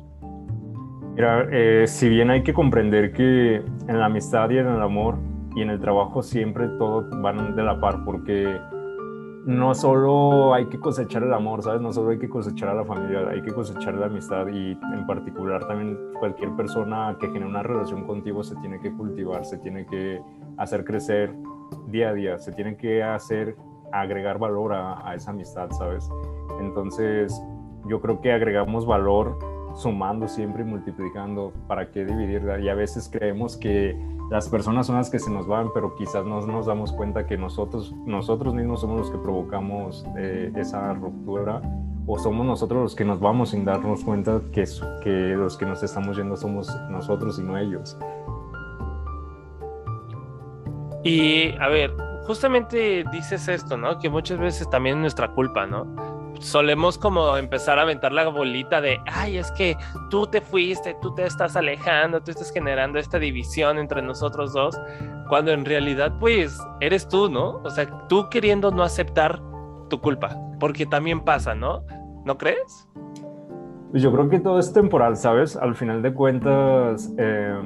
Mira, 1.15 1.47
eh, 1.53 1.85
si 1.87 2.09
bien 2.09 2.31
hay 2.31 2.43
que 2.43 2.53
comprender 2.53 3.13
que 3.13 3.57
en 3.57 3.99
la 3.99 4.07
amistad 4.07 4.51
y 4.51 4.59
en 4.59 4.67
el 4.67 4.83
amor 4.83 5.17
y 5.55 5.63
en 5.63 5.71
el 5.71 5.81
trabajo 5.81 6.23
siempre 6.23 6.67
todo 6.79 7.09
van 7.21 7.55
de 7.55 7.63
la 7.63 7.79
par, 7.81 8.05
porque 8.05 8.59
no 9.47 9.75
solo 9.75 10.55
hay 10.55 10.67
que 10.67 10.81
cosechar 10.81 11.23
el 11.23 11.33
amor, 11.33 11.63
¿sabes? 11.63 11.81
No 11.81 11.93
solo 11.93 12.11
hay 12.11 12.19
que 12.19 12.29
cosechar 12.29 12.71
a 12.71 12.75
la 12.75 12.85
familia, 12.85 13.29
hay 13.29 13.43
que 13.43 13.53
cosechar 13.53 13.95
la 13.95 14.07
amistad 14.07 14.49
y 14.49 14.73
en 14.73 15.07
particular 15.07 15.67
también 15.69 15.99
cualquier 16.19 16.51
persona 16.57 17.17
que 17.21 17.27
genere 17.27 17.47
una 17.47 17.63
relación 17.63 18.07
contigo 18.07 18.43
se 18.43 18.57
tiene 18.57 18.81
que 18.81 18.91
cultivar, 18.93 19.45
se 19.45 19.59
tiene 19.59 19.87
que 19.87 20.21
hacer 20.57 20.85
crecer 20.85 21.35
día 21.89 22.09
a 22.09 22.15
día, 22.15 22.39
se 22.39 22.53
tiene 22.53 22.77
que 22.77 23.03
hacer 23.03 23.55
agregar 24.01 24.39
valor 24.39 24.73
a, 24.75 25.15
esa 25.15 25.31
amistad, 25.31 25.71
¿sabes? 25.71 26.09
Entonces, 26.61 27.41
yo 27.89 28.01
creo 28.01 28.21
que 28.21 28.33
agregamos 28.33 28.87
valor 28.87 29.39
sumando 29.75 30.29
siempre 30.29 30.63
y 30.63 30.67
multiplicando, 30.67 31.53
¿para 31.67 31.91
qué 31.91 32.05
dividirla? 32.05 32.61
Y 32.61 32.69
a 32.69 32.75
veces 32.75 33.09
creemos 33.13 33.57
que 33.57 33.99
las 34.31 34.49
personas 34.49 34.87
son 34.87 34.97
las 34.97 35.11
que 35.11 35.19
se 35.19 35.31
nos 35.31 35.47
van, 35.47 35.73
pero 35.75 35.95
quizás 35.97 36.25
no 36.25 36.41
nos 36.47 36.67
damos 36.67 36.93
cuenta 36.93 37.27
que 37.27 37.37
nosotros, 37.37 37.95
nosotros 38.07 38.55
mismos 38.55 38.81
somos 38.81 38.99
los 38.99 39.11
que 39.11 39.19
provocamos 39.19 40.07
eh, 40.17 40.53
esa 40.57 40.95
ruptura 40.95 41.61
o 42.07 42.19
somos 42.19 42.47
nosotros 42.47 42.83
los 42.83 42.95
que 42.95 43.05
nos 43.05 43.21
vamos 43.21 43.51
sin 43.51 43.65
darnos 43.65 44.05
cuenta 44.05 44.41
que, 44.53 44.65
que 45.03 45.11
los 45.11 45.57
que 45.57 45.67
nos 45.67 45.83
estamos 45.83 46.17
yendo 46.17 46.37
somos 46.37 46.75
nosotros 46.91 47.39
y 47.39 47.43
no 47.43 47.59
ellos. 47.59 47.97
Y 51.03 51.53
a 51.61 51.69
ver, 51.69 51.93
justamente 52.26 53.04
dices 53.12 53.49
esto, 53.49 53.76
¿no? 53.76 53.99
Que 53.99 54.09
muchas 54.09 54.38
veces 54.38 54.69
también 54.71 54.97
es 54.97 55.00
nuestra 55.02 55.28
culpa, 55.28 55.66
¿no? 55.66 55.87
Solemos 56.40 56.99
como 56.99 57.37
empezar 57.37 57.78
a 57.78 57.83
aventar 57.83 58.12
la 58.12 58.28
bolita 58.28 58.81
de, 58.81 58.99
ay, 59.07 59.38
es 59.38 59.50
que 59.52 59.76
tú 60.11 60.26
te 60.26 60.40
fuiste, 60.40 60.97
tú 61.00 61.14
te 61.14 61.25
estás 61.25 61.57
alejando, 61.57 62.21
tú 62.23 62.33
estás 62.33 62.50
generando 62.52 62.99
esta 62.99 63.19
división 63.19 63.78
entre 63.78 64.02
nosotros 64.02 64.52
dos, 64.52 64.78
cuando 65.28 65.52
en 65.52 65.64
realidad 65.64 66.12
pues 66.19 66.59
eres 66.81 67.09
tú, 67.09 67.31
¿no? 67.31 67.61
O 67.62 67.71
sea, 67.71 67.87
tú 68.09 68.28
queriendo 68.31 68.71
no 68.71 68.83
aceptar 68.83 69.40
tu 69.88 70.00
culpa, 70.00 70.37
porque 70.59 70.87
también 70.87 71.21
pasa, 71.21 71.54
¿no? 71.54 71.85
¿No 72.25 72.37
crees? 72.37 72.88
Yo 73.93 74.11
creo 74.12 74.28
que 74.28 74.40
todo 74.40 74.59
es 74.59 74.73
temporal, 74.73 75.16
¿sabes? 75.16 75.57
Al 75.57 75.76
final 75.76 76.02
de 76.02 76.12
cuentas, 76.12 77.12
eh, 77.16 77.61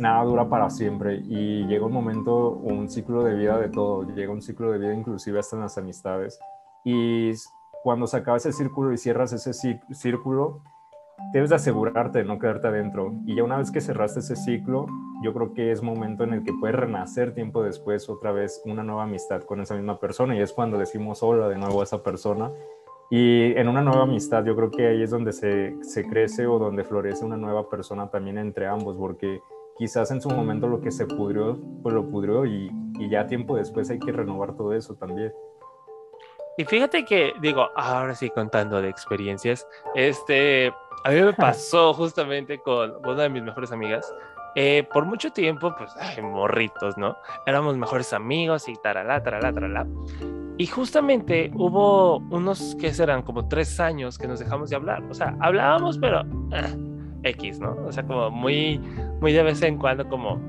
nada 0.00 0.24
dura 0.24 0.48
para 0.48 0.70
siempre 0.70 1.22
y 1.24 1.66
llega 1.66 1.86
un 1.86 1.92
momento, 1.92 2.50
un 2.50 2.88
ciclo 2.88 3.22
de 3.22 3.34
vida 3.34 3.58
de 3.58 3.68
todo, 3.68 4.04
llega 4.14 4.32
un 4.32 4.42
ciclo 4.42 4.72
de 4.72 4.78
vida 4.78 4.94
inclusive 4.94 5.38
hasta 5.38 5.56
en 5.56 5.62
las 5.62 5.78
amistades. 5.78 6.38
Y 6.84 7.32
cuando 7.82 8.06
se 8.06 8.16
acaba 8.16 8.36
ese 8.36 8.52
círculo 8.52 8.92
y 8.92 8.98
cierras 8.98 9.32
ese 9.32 9.52
círculo, 9.92 10.62
debes 11.32 11.50
de 11.50 11.56
asegurarte 11.56 12.18
de 12.18 12.24
no 12.24 12.38
quedarte 12.38 12.68
adentro. 12.68 13.14
Y 13.26 13.36
ya 13.36 13.44
una 13.44 13.58
vez 13.58 13.70
que 13.70 13.80
cerraste 13.80 14.20
ese 14.20 14.36
ciclo, 14.36 14.86
yo 15.22 15.32
creo 15.32 15.52
que 15.52 15.70
es 15.70 15.82
momento 15.82 16.24
en 16.24 16.32
el 16.32 16.42
que 16.42 16.52
puedes 16.52 16.76
renacer 16.76 17.34
tiempo 17.34 17.62
después 17.62 18.08
otra 18.08 18.32
vez 18.32 18.62
una 18.64 18.82
nueva 18.82 19.04
amistad 19.04 19.42
con 19.42 19.60
esa 19.60 19.74
misma 19.74 19.98
persona 19.98 20.34
y 20.36 20.40
es 20.40 20.52
cuando 20.52 20.78
decimos 20.78 21.22
hola 21.22 21.48
de 21.48 21.58
nuevo 21.58 21.80
a 21.80 21.84
esa 21.84 22.02
persona. 22.02 22.50
Y 23.10 23.52
en 23.56 23.68
una 23.68 23.82
nueva 23.82 24.04
amistad 24.04 24.44
yo 24.44 24.54
creo 24.54 24.70
que 24.70 24.86
ahí 24.86 25.02
es 25.02 25.10
donde 25.10 25.32
se, 25.32 25.76
se 25.82 26.06
crece 26.06 26.46
o 26.46 26.58
donde 26.58 26.84
florece 26.84 27.24
una 27.24 27.36
nueva 27.36 27.68
persona 27.68 28.08
también 28.08 28.38
entre 28.38 28.66
ambos, 28.66 28.96
porque 28.96 29.40
quizás 29.80 30.10
en 30.10 30.20
su 30.20 30.28
momento 30.28 30.68
lo 30.68 30.82
que 30.82 30.90
se 30.90 31.06
pudrió, 31.06 31.58
pues 31.82 31.94
lo 31.94 32.06
pudrió 32.06 32.44
y, 32.44 32.70
y 32.98 33.08
ya 33.08 33.26
tiempo 33.26 33.56
después 33.56 33.88
hay 33.88 33.98
que 33.98 34.12
renovar 34.12 34.54
todo 34.54 34.74
eso 34.74 34.94
también. 34.94 35.32
Y 36.58 36.66
fíjate 36.66 37.06
que, 37.06 37.32
digo, 37.40 37.66
ahora 37.74 38.14
sí 38.14 38.28
contando 38.28 38.82
de 38.82 38.90
experiencias, 38.90 39.66
este, 39.94 40.70
a 41.04 41.10
mí 41.10 41.22
me 41.22 41.32
pasó 41.32 41.94
justamente 41.94 42.58
con 42.58 42.94
una 43.06 43.22
de 43.22 43.30
mis 43.30 43.42
mejores 43.42 43.72
amigas. 43.72 44.14
Eh, 44.54 44.86
por 44.92 45.06
mucho 45.06 45.32
tiempo, 45.32 45.74
pues, 45.78 45.90
ay, 45.98 46.20
morritos, 46.20 46.98
¿no? 46.98 47.16
Éramos 47.46 47.78
mejores 47.78 48.12
amigos 48.12 48.68
y 48.68 48.74
taralá, 48.76 49.22
taralá, 49.22 49.50
taralá. 49.50 49.86
Y 50.58 50.66
justamente 50.66 51.50
hubo 51.54 52.18
unos 52.18 52.76
que 52.78 52.92
serán 52.92 53.22
como 53.22 53.48
tres 53.48 53.80
años 53.80 54.18
que 54.18 54.28
nos 54.28 54.40
dejamos 54.40 54.68
de 54.68 54.76
hablar. 54.76 55.02
O 55.04 55.14
sea, 55.14 55.34
hablábamos, 55.40 55.96
pero 55.96 56.22
ah, 56.52 56.68
X, 57.22 57.60
¿no? 57.60 57.76
O 57.86 57.92
sea, 57.92 58.06
como 58.06 58.30
muy, 58.30 58.78
muy 59.20 59.32
de 59.32 59.42
vez 59.42 59.62
en 59.62 59.78
cuando 59.78 60.08
como, 60.08 60.40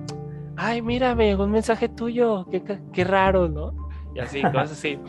ay, 0.58 0.82
mírame, 0.82 1.36
un 1.36 1.52
mensaje 1.52 1.90
tuyo, 1.90 2.46
qué, 2.50 2.64
qué 2.94 3.04
raro, 3.04 3.48
¿no? 3.48 3.74
Y 4.16 4.20
así, 4.20 4.42
cosas 4.42 4.72
así. 4.72 5.00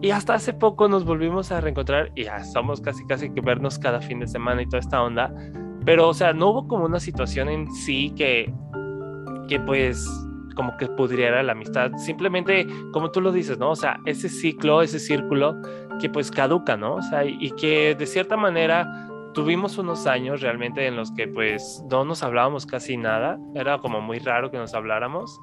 Y 0.00 0.10
hasta 0.10 0.34
hace 0.34 0.52
poco 0.52 0.88
nos 0.88 1.04
volvimos 1.04 1.50
a 1.52 1.60
reencontrar 1.60 2.12
y 2.14 2.24
ya 2.24 2.42
somos 2.44 2.80
casi, 2.80 3.06
casi 3.06 3.30
que 3.30 3.40
vernos 3.40 3.78
cada 3.78 4.00
fin 4.00 4.20
de 4.20 4.26
semana 4.26 4.62
y 4.62 4.66
toda 4.66 4.80
esta 4.80 5.02
onda. 5.02 5.32
Pero, 5.84 6.08
o 6.08 6.14
sea, 6.14 6.32
no 6.32 6.50
hubo 6.50 6.68
como 6.68 6.84
una 6.84 7.00
situación 7.00 7.48
en 7.48 7.70
sí 7.72 8.10
que, 8.16 8.52
que 9.48 9.60
pues, 9.60 10.06
como 10.54 10.76
que 10.76 10.88
pudriera 10.88 11.42
la 11.42 11.52
amistad. 11.52 11.92
Simplemente, 11.96 12.66
como 12.92 13.10
tú 13.10 13.20
lo 13.20 13.32
dices, 13.32 13.58
¿no? 13.58 13.70
O 13.70 13.76
sea, 13.76 13.98
ese 14.04 14.28
ciclo, 14.28 14.82
ese 14.82 14.98
círculo 14.98 15.60
que 16.00 16.08
pues 16.08 16.30
caduca, 16.30 16.76
¿no? 16.76 16.96
O 16.96 17.02
sea, 17.02 17.24
y 17.24 17.50
que 17.52 17.94
de 17.94 18.06
cierta 18.06 18.36
manera 18.36 19.03
tuvimos 19.34 19.76
unos 19.76 20.06
años 20.06 20.40
realmente 20.40 20.86
en 20.86 20.96
los 20.96 21.12
que 21.12 21.28
pues 21.28 21.84
no 21.90 22.04
nos 22.04 22.22
hablábamos 22.22 22.64
casi 22.64 22.96
nada, 22.96 23.38
era 23.54 23.78
como 23.78 24.00
muy 24.00 24.18
raro 24.18 24.50
que 24.50 24.56
nos 24.56 24.72
habláramos. 24.74 25.40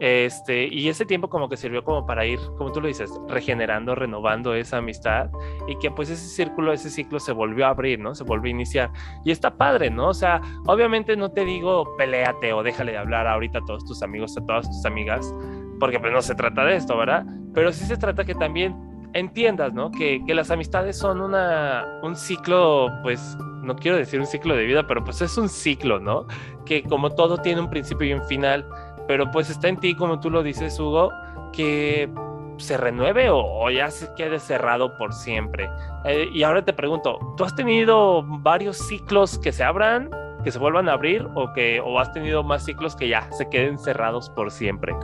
Este, 0.00 0.68
y 0.72 0.88
ese 0.88 1.04
tiempo 1.06 1.28
como 1.28 1.48
que 1.48 1.56
sirvió 1.56 1.82
como 1.82 2.06
para 2.06 2.24
ir, 2.24 2.38
como 2.56 2.70
tú 2.70 2.80
lo 2.80 2.86
dices, 2.86 3.10
regenerando, 3.26 3.96
renovando 3.96 4.54
esa 4.54 4.76
amistad 4.76 5.28
y 5.66 5.76
que 5.78 5.90
pues 5.90 6.08
ese 6.08 6.24
círculo, 6.24 6.72
ese 6.72 6.88
ciclo 6.88 7.18
se 7.18 7.32
volvió 7.32 7.66
a 7.66 7.70
abrir, 7.70 7.98
¿no? 7.98 8.14
Se 8.14 8.22
volvió 8.22 8.48
a 8.48 8.54
iniciar. 8.54 8.90
Y 9.24 9.32
está 9.32 9.56
padre, 9.56 9.90
¿no? 9.90 10.08
O 10.08 10.14
sea, 10.14 10.40
obviamente 10.66 11.16
no 11.16 11.30
te 11.30 11.44
digo 11.44 11.96
peleate 11.96 12.52
o 12.52 12.62
déjale 12.62 12.92
de 12.92 12.98
hablar 12.98 13.26
ahorita 13.26 13.58
a 13.58 13.64
todos 13.64 13.84
tus 13.84 14.02
amigos, 14.02 14.36
a 14.36 14.46
todas 14.46 14.68
tus 14.68 14.84
amigas, 14.84 15.34
porque 15.80 15.98
pues 15.98 16.12
no 16.12 16.22
se 16.22 16.36
trata 16.36 16.64
de 16.64 16.76
esto, 16.76 16.96
¿verdad? 16.96 17.26
Pero 17.52 17.72
sí 17.72 17.84
se 17.84 17.96
trata 17.96 18.24
que 18.24 18.36
también 18.36 18.76
entiendas, 19.14 19.72
¿no? 19.72 19.90
Que, 19.90 20.22
que, 20.26 20.34
las 20.34 20.50
amistades 20.50 20.96
son 20.96 21.20
una, 21.20 22.00
un 22.02 22.16
ciclo, 22.16 22.88
pues, 23.02 23.36
no 23.62 23.76
quiero 23.76 23.96
decir 23.96 24.20
un 24.20 24.26
ciclo 24.26 24.54
de 24.54 24.64
vida, 24.64 24.86
pero 24.86 25.04
pues 25.04 25.20
es 25.20 25.36
un 25.38 25.48
ciclo, 25.48 25.98
¿no? 26.00 26.26
Que 26.64 26.82
como 26.82 27.10
todo 27.10 27.38
tiene 27.38 27.60
un 27.60 27.70
principio 27.70 28.06
y 28.08 28.12
un 28.12 28.24
final, 28.24 28.66
pero 29.06 29.30
pues 29.30 29.50
está 29.50 29.68
en 29.68 29.78
ti, 29.78 29.94
como 29.94 30.20
tú 30.20 30.30
lo 30.30 30.42
dices, 30.42 30.78
Hugo, 30.78 31.10
que 31.52 32.10
se 32.58 32.76
renueve 32.76 33.28
o, 33.30 33.70
ya 33.70 33.90
se 33.90 34.12
quede 34.14 34.38
cerrado 34.38 34.96
por 34.98 35.12
siempre. 35.12 35.70
Eh, 36.04 36.28
y 36.32 36.42
ahora 36.42 36.64
te 36.64 36.72
pregunto, 36.72 37.18
¿tú 37.36 37.44
has 37.44 37.54
tenido 37.54 38.22
varios 38.22 38.76
ciclos 38.76 39.38
que 39.38 39.52
se 39.52 39.64
abran 39.64 40.10
que 40.44 40.52
se 40.52 40.58
vuelvan 40.58 40.88
a 40.88 40.92
abrir 40.92 41.26
o 41.34 41.52
que 41.52 41.80
o 41.80 41.98
has 41.98 42.12
tenido 42.12 42.42
más 42.44 42.64
ciclos 42.64 42.94
que 42.94 43.08
ya 43.08 43.30
se 43.32 43.48
queden 43.48 43.78
cerrados 43.78 44.30
por 44.30 44.50
siempre? 44.50 44.94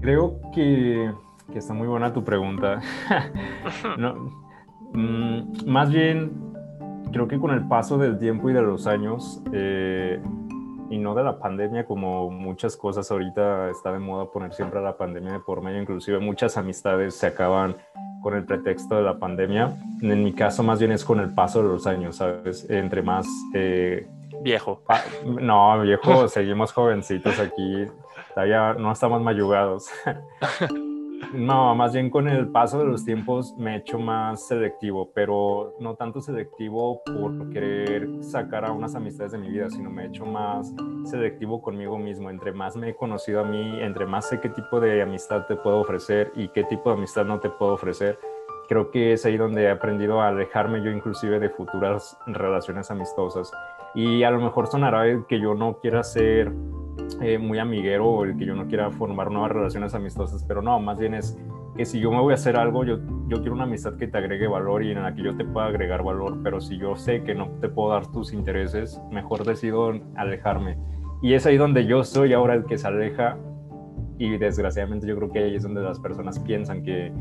Creo 0.00 0.40
que, 0.54 1.12
que 1.52 1.58
está 1.58 1.74
muy 1.74 1.86
buena 1.86 2.12
tu 2.12 2.24
pregunta. 2.24 2.80
Mm, 4.94 5.70
más 5.70 5.90
bien, 5.90 6.30
creo 7.12 7.26
que 7.26 7.38
con 7.38 7.50
el 7.50 7.66
paso 7.66 7.96
del 7.96 8.18
tiempo 8.18 8.50
y 8.50 8.52
de 8.52 8.60
los 8.60 8.86
años, 8.86 9.42
eh, 9.50 10.20
y 10.90 10.98
no 10.98 11.14
de 11.14 11.24
la 11.24 11.38
pandemia 11.38 11.86
como 11.86 12.30
muchas 12.30 12.76
cosas 12.76 13.10
ahorita 13.10 13.70
está 13.70 13.90
de 13.90 13.98
moda 13.98 14.30
poner 14.30 14.52
siempre 14.52 14.80
a 14.80 14.82
la 14.82 14.98
pandemia 14.98 15.32
de 15.32 15.38
por 15.40 15.62
medio, 15.62 15.80
inclusive 15.80 16.18
muchas 16.18 16.58
amistades 16.58 17.14
se 17.14 17.26
acaban 17.26 17.76
con 18.22 18.34
el 18.34 18.44
pretexto 18.44 18.96
de 18.96 19.02
la 19.02 19.18
pandemia. 19.18 19.74
En 20.02 20.22
mi 20.22 20.34
caso 20.34 20.62
más 20.62 20.78
bien 20.78 20.92
es 20.92 21.06
con 21.06 21.20
el 21.20 21.32
paso 21.32 21.62
de 21.62 21.68
los 21.68 21.86
años, 21.86 22.16
¿sabes? 22.16 22.68
Entre 22.68 23.00
más... 23.00 23.26
Eh, 23.54 24.06
viejo. 24.42 24.82
no, 25.24 25.80
viejo, 25.80 26.28
seguimos 26.28 26.72
jovencitos 26.72 27.38
aquí, 27.40 27.86
todavía 28.34 28.74
no 28.74 28.92
estamos 28.92 29.22
mayugados. 29.22 29.88
No, 31.34 31.74
más 31.74 31.94
bien 31.94 32.10
con 32.10 32.28
el 32.28 32.48
paso 32.48 32.78
de 32.78 32.84
los 32.84 33.04
tiempos 33.04 33.56
me 33.56 33.74
he 33.74 33.78
hecho 33.78 33.98
más 33.98 34.46
selectivo, 34.46 35.10
pero 35.14 35.74
no 35.80 35.94
tanto 35.94 36.20
selectivo 36.20 37.02
por 37.04 37.48
querer 37.50 38.22
sacar 38.22 38.64
a 38.64 38.72
unas 38.72 38.94
amistades 38.94 39.32
de 39.32 39.38
mi 39.38 39.48
vida, 39.48 39.70
sino 39.70 39.88
me 39.88 40.04
he 40.04 40.06
hecho 40.08 40.26
más 40.26 40.74
selectivo 41.04 41.62
conmigo 41.62 41.98
mismo. 41.98 42.28
Entre 42.28 42.52
más 42.52 42.76
me 42.76 42.90
he 42.90 42.94
conocido 42.94 43.40
a 43.40 43.44
mí, 43.44 43.80
entre 43.80 44.04
más 44.04 44.28
sé 44.28 44.40
qué 44.40 44.50
tipo 44.50 44.78
de 44.78 45.00
amistad 45.00 45.46
te 45.46 45.56
puedo 45.56 45.80
ofrecer 45.80 46.32
y 46.36 46.48
qué 46.48 46.64
tipo 46.64 46.90
de 46.90 46.96
amistad 46.96 47.24
no 47.24 47.40
te 47.40 47.48
puedo 47.48 47.74
ofrecer, 47.74 48.18
creo 48.68 48.90
que 48.90 49.12
es 49.12 49.24
ahí 49.24 49.36
donde 49.36 49.62
he 49.62 49.70
aprendido 49.70 50.20
a 50.20 50.28
alejarme 50.28 50.82
yo 50.82 50.90
inclusive 50.90 51.38
de 51.38 51.50
futuras 51.50 52.18
relaciones 52.26 52.90
amistosas. 52.90 53.50
Y 53.94 54.22
a 54.22 54.30
lo 54.30 54.40
mejor 54.40 54.66
sonará 54.66 55.04
que 55.28 55.40
yo 55.40 55.54
no 55.54 55.78
quiera 55.78 56.02
ser 56.02 56.52
eh, 57.20 57.38
muy 57.38 57.58
amiguero 57.58 58.08
o 58.08 58.24
el 58.24 58.36
que 58.36 58.44
yo 58.44 58.54
no 58.54 58.66
quiera 58.66 58.90
formar 58.90 59.30
nuevas 59.30 59.52
relaciones 59.52 59.94
amistosas, 59.94 60.44
pero 60.46 60.62
no, 60.62 60.78
más 60.80 60.98
bien 60.98 61.14
es 61.14 61.38
que 61.76 61.84
si 61.84 62.00
yo 62.00 62.10
me 62.10 62.20
voy 62.20 62.32
a 62.32 62.34
hacer 62.34 62.56
algo, 62.56 62.84
yo, 62.84 62.98
yo 63.28 63.38
quiero 63.38 63.54
una 63.54 63.64
amistad 63.64 63.96
que 63.96 64.06
te 64.06 64.18
agregue 64.18 64.46
valor 64.46 64.82
y 64.82 64.90
en 64.90 65.02
la 65.02 65.14
que 65.14 65.22
yo 65.22 65.36
te 65.36 65.44
pueda 65.44 65.66
agregar 65.66 66.02
valor, 66.02 66.38
pero 66.42 66.60
si 66.60 66.76
yo 66.78 66.96
sé 66.96 67.22
que 67.22 67.34
no 67.34 67.48
te 67.60 67.68
puedo 67.68 67.90
dar 67.90 68.06
tus 68.08 68.32
intereses, 68.32 69.00
mejor 69.10 69.44
decido 69.44 69.92
alejarme. 70.16 70.76
Y 71.22 71.34
es 71.34 71.46
ahí 71.46 71.56
donde 71.56 71.86
yo 71.86 72.04
soy 72.04 72.32
ahora 72.32 72.54
el 72.54 72.64
que 72.66 72.76
se 72.76 72.88
aleja 72.88 73.38
y 74.18 74.36
desgraciadamente 74.36 75.06
yo 75.06 75.16
creo 75.16 75.30
que 75.30 75.38
ahí 75.38 75.54
es 75.54 75.62
donde 75.62 75.80
las 75.80 75.98
personas 76.00 76.38
piensan 76.40 76.82
que, 76.82 77.12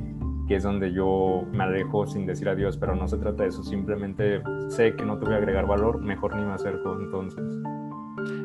que 0.48 0.56
es 0.56 0.63
donde 0.63 0.92
yo 0.92 1.46
me 1.51 1.63
alejo 1.63 2.06
sin 2.08 2.25
decir 2.25 2.50
adiós, 2.50 2.78
pero 2.78 2.96
no 2.96 3.08
se 3.08 3.18
trata 3.18 3.44
de 3.44 3.50
eso, 3.50 3.63
simplemente 3.63 4.42
sé 4.70 4.96
que 4.96 5.06
no 5.06 5.18
te 5.18 5.25
voy 5.25 5.36
a 5.36 5.38
agregar 5.38 5.66
valor, 5.66 6.01
mejor 6.01 6.36
ni 6.36 6.44
me 6.44 6.54
acerco 6.54 7.00
entonces. 7.00 7.44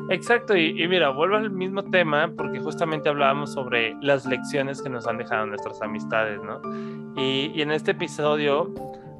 Exacto, 0.09 0.55
y, 0.55 0.87
mira, 0.87 1.09
vuelvo 1.09 1.35
al 1.35 1.51
mismo 1.51 1.83
tema 1.83 2.31
porque 2.37 2.59
justamente 2.59 3.09
hablábamos 3.09 3.51
sobre 3.53 3.93
las 4.01 4.25
lecciones 4.25 4.81
que 4.81 4.89
nos 4.89 5.05
han 5.05 5.17
dejado 5.17 5.45
nuestras 5.47 5.81
amistades, 5.81 6.39
¿no? 6.41 6.61
Y, 7.17 7.61
en 7.61 7.71
este 7.71 7.91
episodio, 7.91 8.73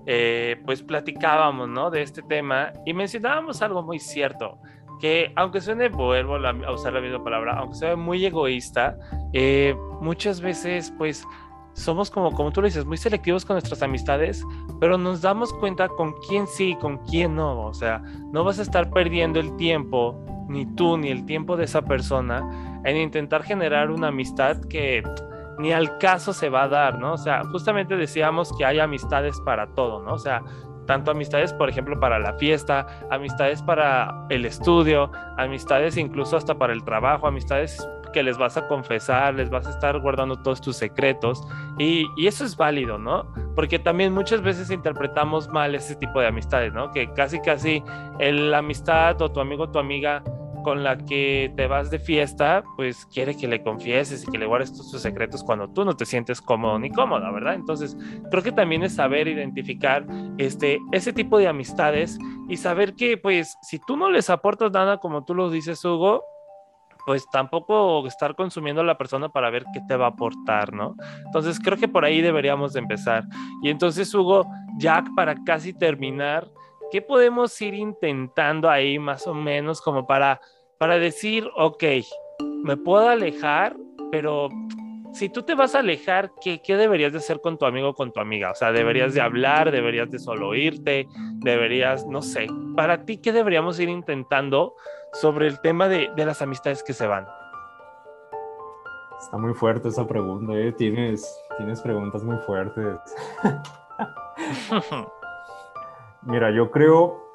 eh, 0.06 0.62
pues 0.66 0.82
platicábamos, 0.84 1.68
¿no? 1.68 1.90
De 1.90 2.02
este 2.02 2.22
tema 2.22 2.72
y 2.86 2.94
mencionábamos 2.94 3.62
algo 3.62 3.84
muy 3.84 4.00
cierto, 4.00 4.60
que 5.02 5.34
aunque 5.36 5.60
suene, 5.60 5.90
vuelvo 5.90 6.36
a 6.36 6.72
usar 6.72 6.94
la 6.94 7.02
misma 7.02 7.22
palabra, 7.22 7.58
aunque 7.58 7.76
sea 7.76 7.96
muy 7.98 8.26
egoísta, 8.26 8.98
eh, 9.34 9.76
muchas 10.00 10.40
veces, 10.40 10.94
pues, 10.98 11.28
somos 11.78 12.10
como, 12.10 12.32
como 12.32 12.52
tú 12.52 12.62
lo 12.62 12.68
dices, 12.68 12.86
muy 12.86 12.98
selectivos 12.98 13.46
con 13.46 13.54
nuestras 13.54 13.82
amistades, 13.84 14.44
pero 14.80 14.98
nos 14.98 15.22
damos 15.22 15.54
cuenta 15.54 15.88
con 15.88 16.14
quién 16.28 16.48
sí 16.48 16.72
y 16.72 16.76
con 16.76 16.98
quién 17.06 17.36
no. 17.36 17.66
O 17.66 17.74
sea, 17.74 18.02
no 18.34 18.44
vas 18.44 18.60
a 18.60 18.64
estar 18.64 18.90
perdiendo 18.90 19.40
el 19.40 19.56
tiempo 19.58 20.20
ni 20.50 20.66
tú 20.66 20.98
ni 20.98 21.10
el 21.10 21.26
tiempo 21.26 21.56
de 21.56 21.66
esa 21.66 21.84
persona 21.84 22.82
en 22.84 22.98
intentar 22.98 23.44
generar 23.44 23.92
una 23.92 24.08
amistad 24.08 24.60
que 24.62 25.04
ni 25.60 25.72
al 25.72 25.98
caso 25.98 26.34
se 26.34 26.50
va 26.50 26.64
a 26.64 26.68
dar, 26.68 27.00
¿no? 27.00 27.14
O 27.14 27.18
sea, 27.18 27.44
justamente 27.52 27.96
decíamos 27.96 28.56
que 28.58 28.66
hay 28.66 28.80
amistades 28.80 29.40
para 29.42 29.68
todo, 29.68 30.02
¿no? 30.02 30.14
O 30.14 30.20
sea, 30.20 30.44
tanto 30.88 31.12
amistades, 31.12 31.54
por 31.54 31.70
ejemplo, 31.70 32.00
para 32.00 32.18
la 32.18 32.34
fiesta, 32.34 32.88
amistades 33.12 33.62
para 33.62 34.26
el 34.30 34.46
estudio, 34.46 35.12
amistades 35.38 35.98
incluso 35.98 36.38
hasta 36.38 36.58
para 36.58 36.74
el 36.74 36.84
trabajo, 36.84 37.28
amistades 37.28 37.88
que 38.10 38.24
les 38.24 38.38
vas 38.38 38.58
a 38.58 38.68
confesar, 38.68 39.36
les 39.36 39.50
vas 39.50 39.68
a 39.68 39.72
estar 39.72 40.00
guardando 40.00 40.42
todos 40.42 40.62
tus 40.62 40.78
secretos 40.78 41.42
y, 41.78 42.06
eso 42.28 42.44
es 42.44 42.58
válido, 42.58 42.98
¿no? 42.98 43.26
Porque 43.56 43.80
también 43.80 44.14
muchas 44.14 44.42
veces 44.42 44.70
interpretamos 44.70 45.48
mal 45.48 45.76
ese 45.76 45.96
tipo 45.96 46.20
de 46.20 46.28
amistades, 46.28 46.74
¿no? 46.74 46.92
Que 46.92 47.12
casi, 47.14 47.40
casi 47.40 47.82
la 48.20 48.58
amistad 48.58 49.22
o 49.22 49.32
tu 49.32 49.40
amigo 49.40 49.64
o 49.64 49.72
tu 49.72 49.80
amiga 49.80 50.22
con 50.68 50.84
la 50.84 50.98
que 50.98 51.54
te 51.56 51.66
vas 51.66 51.90
de 51.90 51.98
fiesta, 51.98 52.62
pues 52.76 53.06
quiere 53.06 53.38
que 53.38 53.48
le 53.48 53.64
confieses 53.64 54.24
y 54.24 54.32
que 54.32 54.38
le 54.38 54.46
guardes 54.46 54.74
tus, 54.74 54.92
secretos 55.02 55.42
cuando 55.42 55.70
tú 55.70 55.86
no 55.86 55.96
te 55.96 56.06
sientes 56.06 56.42
cómodo 56.42 56.78
ni 56.78 56.90
cómoda, 56.90 57.32
¿verdad? 57.32 57.54
Entonces, 57.54 57.96
creo 58.30 58.44
que 58.44 58.52
también 58.52 58.84
es 58.84 58.96
saber 58.96 59.30
identificar 59.30 60.06
este, 60.38 60.80
ese 60.92 61.14
tipo 61.14 61.38
de 61.38 61.48
amistades 61.48 62.20
y 62.50 62.58
saber 62.58 62.96
que, 62.96 63.16
pues, 63.16 63.56
si 63.62 63.80
tú 63.80 63.96
no 63.96 64.10
les 64.10 64.30
aportas 64.30 64.74
nada, 64.74 64.98
como 64.98 65.24
tú 65.24 65.36
lo 65.36 65.50
dices, 65.50 65.86
Hugo, 65.86 66.24
pues 67.08 67.26
tampoco 67.32 68.06
estar 68.06 68.36
consumiendo 68.36 68.82
a 68.82 68.86
la 68.86 68.98
persona 68.98 69.30
para 69.30 69.50
ver 69.50 69.64
qué 69.74 69.80
te 69.88 69.96
va 69.96 70.08
a 70.08 70.10
aportar, 70.10 70.74
¿no? 70.74 70.94
Entonces 71.26 71.58
creo 71.58 71.78
que 71.78 71.88
por 71.88 72.04
ahí 72.04 72.20
deberíamos 72.22 72.74
de 72.74 72.80
empezar. 72.80 73.24
Y 73.64 73.70
entonces, 73.70 74.14
Hugo, 74.14 74.46
Jack, 74.78 75.16
para 75.16 75.34
casi 75.46 75.72
terminar, 75.72 76.46
¿qué 76.92 77.02
podemos 77.02 77.60
ir 77.62 77.76
intentando 77.76 78.70
ahí 78.70 79.00
más 79.00 79.26
o 79.26 79.34
menos 79.34 79.82
como 79.82 80.06
para 80.06 80.42
para 80.78 81.00
decir, 81.00 81.50
ok, 81.56 81.84
me 82.64 82.78
puedo 82.78 83.08
alejar, 83.08 83.76
pero 84.12 84.50
si 85.14 85.30
tú 85.30 85.42
te 85.44 85.56
vas 85.56 85.74
a 85.76 85.80
alejar, 85.80 86.32
¿qué, 86.42 86.62
¿qué, 86.62 86.76
deberías 86.76 87.12
de 87.12 87.20
hacer 87.20 87.42
con 87.42 87.58
tu 87.58 87.66
amigo 87.66 87.90
o 87.90 87.94
con 87.94 88.12
tu 88.12 88.20
amiga? 88.20 88.52
O 88.52 88.56
sea, 88.56 88.72
deberías 88.72 89.14
de 89.14 89.22
hablar, 89.22 89.72
deberías 89.72 90.12
de 90.12 90.20
solo 90.20 90.50
oírte, 90.50 91.08
deberías, 91.38 92.06
no 92.06 92.22
sé, 92.22 92.48
para 92.76 93.06
ti, 93.06 93.18
¿qué 93.18 93.32
deberíamos 93.32 93.80
ir 93.80 93.90
intentando 93.90 94.76
sobre 95.22 95.48
el 95.48 95.60
tema 95.60 95.88
de, 95.88 96.12
de 96.16 96.26
las 96.26 96.42
amistades 96.42 96.84
que 96.84 96.94
se 96.94 97.08
van? 97.08 97.26
Está 99.20 99.38
muy 99.38 99.54
fuerte 99.54 99.90
esa 99.90 100.08
pregunta, 100.08 100.54
¿eh? 100.54 100.72
Tienes, 100.72 101.28
tienes 101.58 101.82
preguntas 101.82 102.24
muy 102.24 102.38
fuertes. 102.38 103.00
Mira, 106.22 106.52
yo 106.52 106.70
creo 106.70 107.28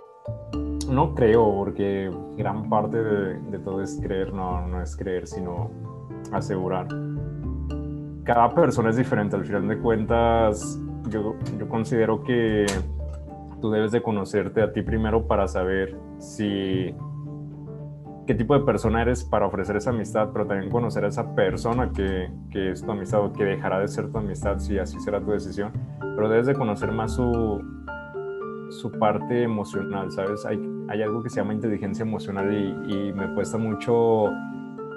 no 0.88 1.14
creo, 1.14 1.52
porque 1.54 2.10
gran 2.36 2.68
parte 2.68 3.02
de, 3.02 3.58
todo 3.58 3.82
es 3.82 3.98
creer, 4.00 4.32
no, 4.32 4.66
no 4.66 4.82
es 4.82 4.96
creer, 4.96 5.26
sino 5.26 5.70
asegurar. 6.32 6.86
Cada 8.24 8.54
persona 8.54 8.90
es 8.90 8.96
diferente, 8.96 9.36
al 9.36 9.44
final 9.44 9.68
de 9.68 9.78
cuentas, 9.78 10.78
yo, 11.08 11.34
yo 11.58 11.68
considero 11.68 12.22
que 12.22 12.66
tú 13.60 13.70
debes 13.70 13.92
de 13.92 14.02
conocerte 14.02 14.62
a 14.62 14.72
ti 14.72 14.82
primero 14.82 15.26
para 15.26 15.48
saber 15.48 15.96
si 16.18 16.94
qué 18.26 18.34
tipo 18.34 18.54
de 18.54 18.64
persona 18.64 19.02
eres 19.02 19.24
para 19.24 19.46
ofrecer 19.46 19.76
esa 19.76 19.90
amistad, 19.90 20.30
pero 20.32 20.46
también 20.46 20.70
conocer 20.70 21.04
a 21.04 21.08
esa 21.08 21.34
persona 21.34 21.90
que, 21.92 22.30
que, 22.50 22.70
es 22.70 22.82
tu 22.82 22.90
amistad 22.90 23.24
o 23.24 23.32
que 23.32 23.44
dejará 23.44 23.80
de 23.80 23.88
ser 23.88 24.10
tu 24.10 24.18
amistad 24.18 24.58
si 24.58 24.78
así 24.78 24.98
será 25.00 25.20
tu 25.20 25.32
decisión. 25.32 25.72
Pero 26.00 26.28
debes 26.28 26.46
de 26.46 26.54
conocer 26.54 26.92
más 26.92 27.14
su, 27.14 27.62
su 28.70 28.90
parte 28.92 29.42
emocional, 29.42 30.10
¿sabes? 30.10 30.44
Hay, 30.46 30.58
hay 30.88 31.02
algo 31.02 31.22
que 31.22 31.30
se 31.30 31.36
llama 31.36 31.54
inteligencia 31.54 32.02
emocional 32.02 32.52
y, 32.52 33.12
me 33.12 33.32
cuesta 33.34 33.58
mucho 33.58 34.30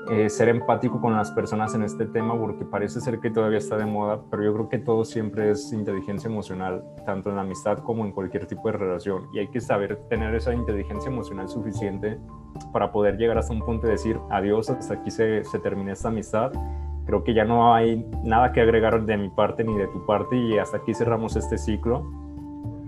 eh, 0.09 0.29
ser 0.29 0.49
empático 0.49 1.01
con 1.01 1.15
las 1.15 1.31
personas 1.31 1.73
en 1.75 1.83
este 1.83 2.05
tema 2.05 2.37
porque 2.37 2.65
parece 2.65 3.01
ser 3.01 3.19
que 3.19 3.29
todavía 3.29 3.57
está 3.57 3.77
de 3.77 3.85
moda, 3.85 4.21
pero 4.29 4.43
yo 4.43 4.53
creo 4.53 4.69
que 4.69 4.79
todo 4.79 5.05
siempre 5.05 5.51
es 5.51 5.71
inteligencia 5.73 6.29
emocional, 6.29 6.83
tanto 7.05 7.29
en 7.29 7.35
la 7.35 7.41
amistad 7.41 7.79
como 7.79 8.05
en 8.05 8.11
cualquier 8.11 8.45
tipo 8.45 8.69
de 8.69 8.77
relación. 8.77 9.27
Y 9.33 9.39
hay 9.39 9.47
que 9.47 9.61
saber 9.61 9.97
tener 10.09 10.33
esa 10.35 10.53
inteligencia 10.53 11.09
emocional 11.09 11.47
suficiente 11.47 12.19
para 12.71 12.91
poder 12.91 13.17
llegar 13.17 13.37
hasta 13.37 13.53
un 13.53 13.61
punto 13.61 13.87
de 13.87 13.93
decir, 13.93 14.19
adiós, 14.29 14.69
hasta 14.69 14.93
aquí 14.95 15.11
se, 15.11 15.43
se 15.43 15.59
termina 15.59 15.93
esta 15.93 16.09
amistad. 16.09 16.51
Creo 17.05 17.23
que 17.23 17.33
ya 17.33 17.45
no 17.45 17.73
hay 17.73 18.05
nada 18.23 18.51
que 18.51 18.61
agregar 18.61 19.05
de 19.05 19.17
mi 19.17 19.29
parte 19.29 19.63
ni 19.63 19.77
de 19.77 19.87
tu 19.87 20.05
parte 20.05 20.35
y 20.35 20.57
hasta 20.57 20.77
aquí 20.77 20.93
cerramos 20.93 21.35
este 21.35 21.57
ciclo 21.57 22.25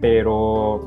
pero 0.01 0.81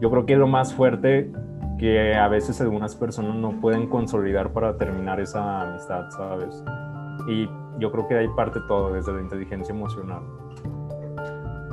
yo 0.00 0.10
creo 0.10 0.26
que 0.26 0.36
lo 0.36 0.46
más 0.46 0.74
fuerte 0.74 1.30
que 1.78 2.14
a 2.14 2.28
veces 2.28 2.60
algunas 2.60 2.94
personas 2.94 3.36
no 3.36 3.60
pueden 3.60 3.88
consolidar 3.88 4.52
para 4.52 4.76
terminar 4.76 5.20
esa 5.20 5.62
amistad, 5.62 6.10
¿sabes? 6.10 6.62
Y 7.26 7.48
yo 7.78 7.90
creo 7.92 8.08
que 8.08 8.14
de 8.14 8.20
ahí 8.20 8.28
parte 8.36 8.60
todo, 8.66 8.92
desde 8.92 9.12
la 9.12 9.20
inteligencia 9.20 9.72
emocional. 9.72 10.22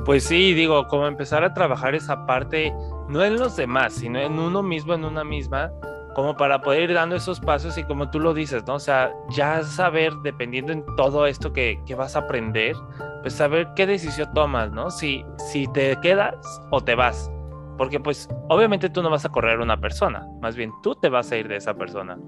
Pues 0.04 0.24
sí, 0.24 0.54
digo, 0.54 0.86
como 0.86 1.06
empezar 1.06 1.42
a 1.42 1.52
trabajar 1.52 1.96
esa 1.96 2.26
parte, 2.26 2.72
no 3.08 3.24
en 3.24 3.36
los 3.36 3.56
demás, 3.56 3.92
sino 3.94 4.20
en 4.20 4.38
uno 4.38 4.62
mismo, 4.62 4.94
en 4.94 5.04
una 5.04 5.24
misma, 5.24 5.72
como 6.14 6.36
para 6.36 6.62
poder 6.62 6.90
ir 6.90 6.94
dando 6.94 7.16
esos 7.16 7.40
pasos 7.40 7.76
y 7.76 7.84
como 7.84 8.08
tú 8.10 8.20
lo 8.20 8.32
dices, 8.32 8.64
¿no? 8.66 8.74
O 8.74 8.78
sea, 8.78 9.12
ya 9.30 9.62
saber, 9.64 10.14
dependiendo 10.22 10.72
en 10.72 10.84
todo 10.96 11.26
esto 11.26 11.52
que, 11.52 11.82
que 11.84 11.96
vas 11.96 12.14
a 12.14 12.20
aprender, 12.20 12.76
pues 13.22 13.34
saber 13.34 13.68
qué 13.74 13.86
decisión 13.86 14.32
tomas, 14.32 14.70
¿no? 14.70 14.90
Si, 14.90 15.24
si 15.50 15.66
te 15.66 15.96
quedas 16.00 16.36
o 16.70 16.80
te 16.80 16.94
vas. 16.94 17.30
Porque 17.76 18.00
pues 18.00 18.28
obviamente 18.48 18.88
tú 18.88 19.02
no 19.02 19.10
vas 19.10 19.24
a 19.24 19.28
correr 19.28 19.60
a 19.60 19.62
una 19.62 19.80
persona, 19.80 20.26
más 20.40 20.56
bien 20.56 20.72
tú 20.82 20.94
te 20.94 21.08
vas 21.08 21.30
a 21.32 21.36
ir 21.36 21.48
de 21.48 21.56
esa 21.56 21.74
persona. 21.74 22.18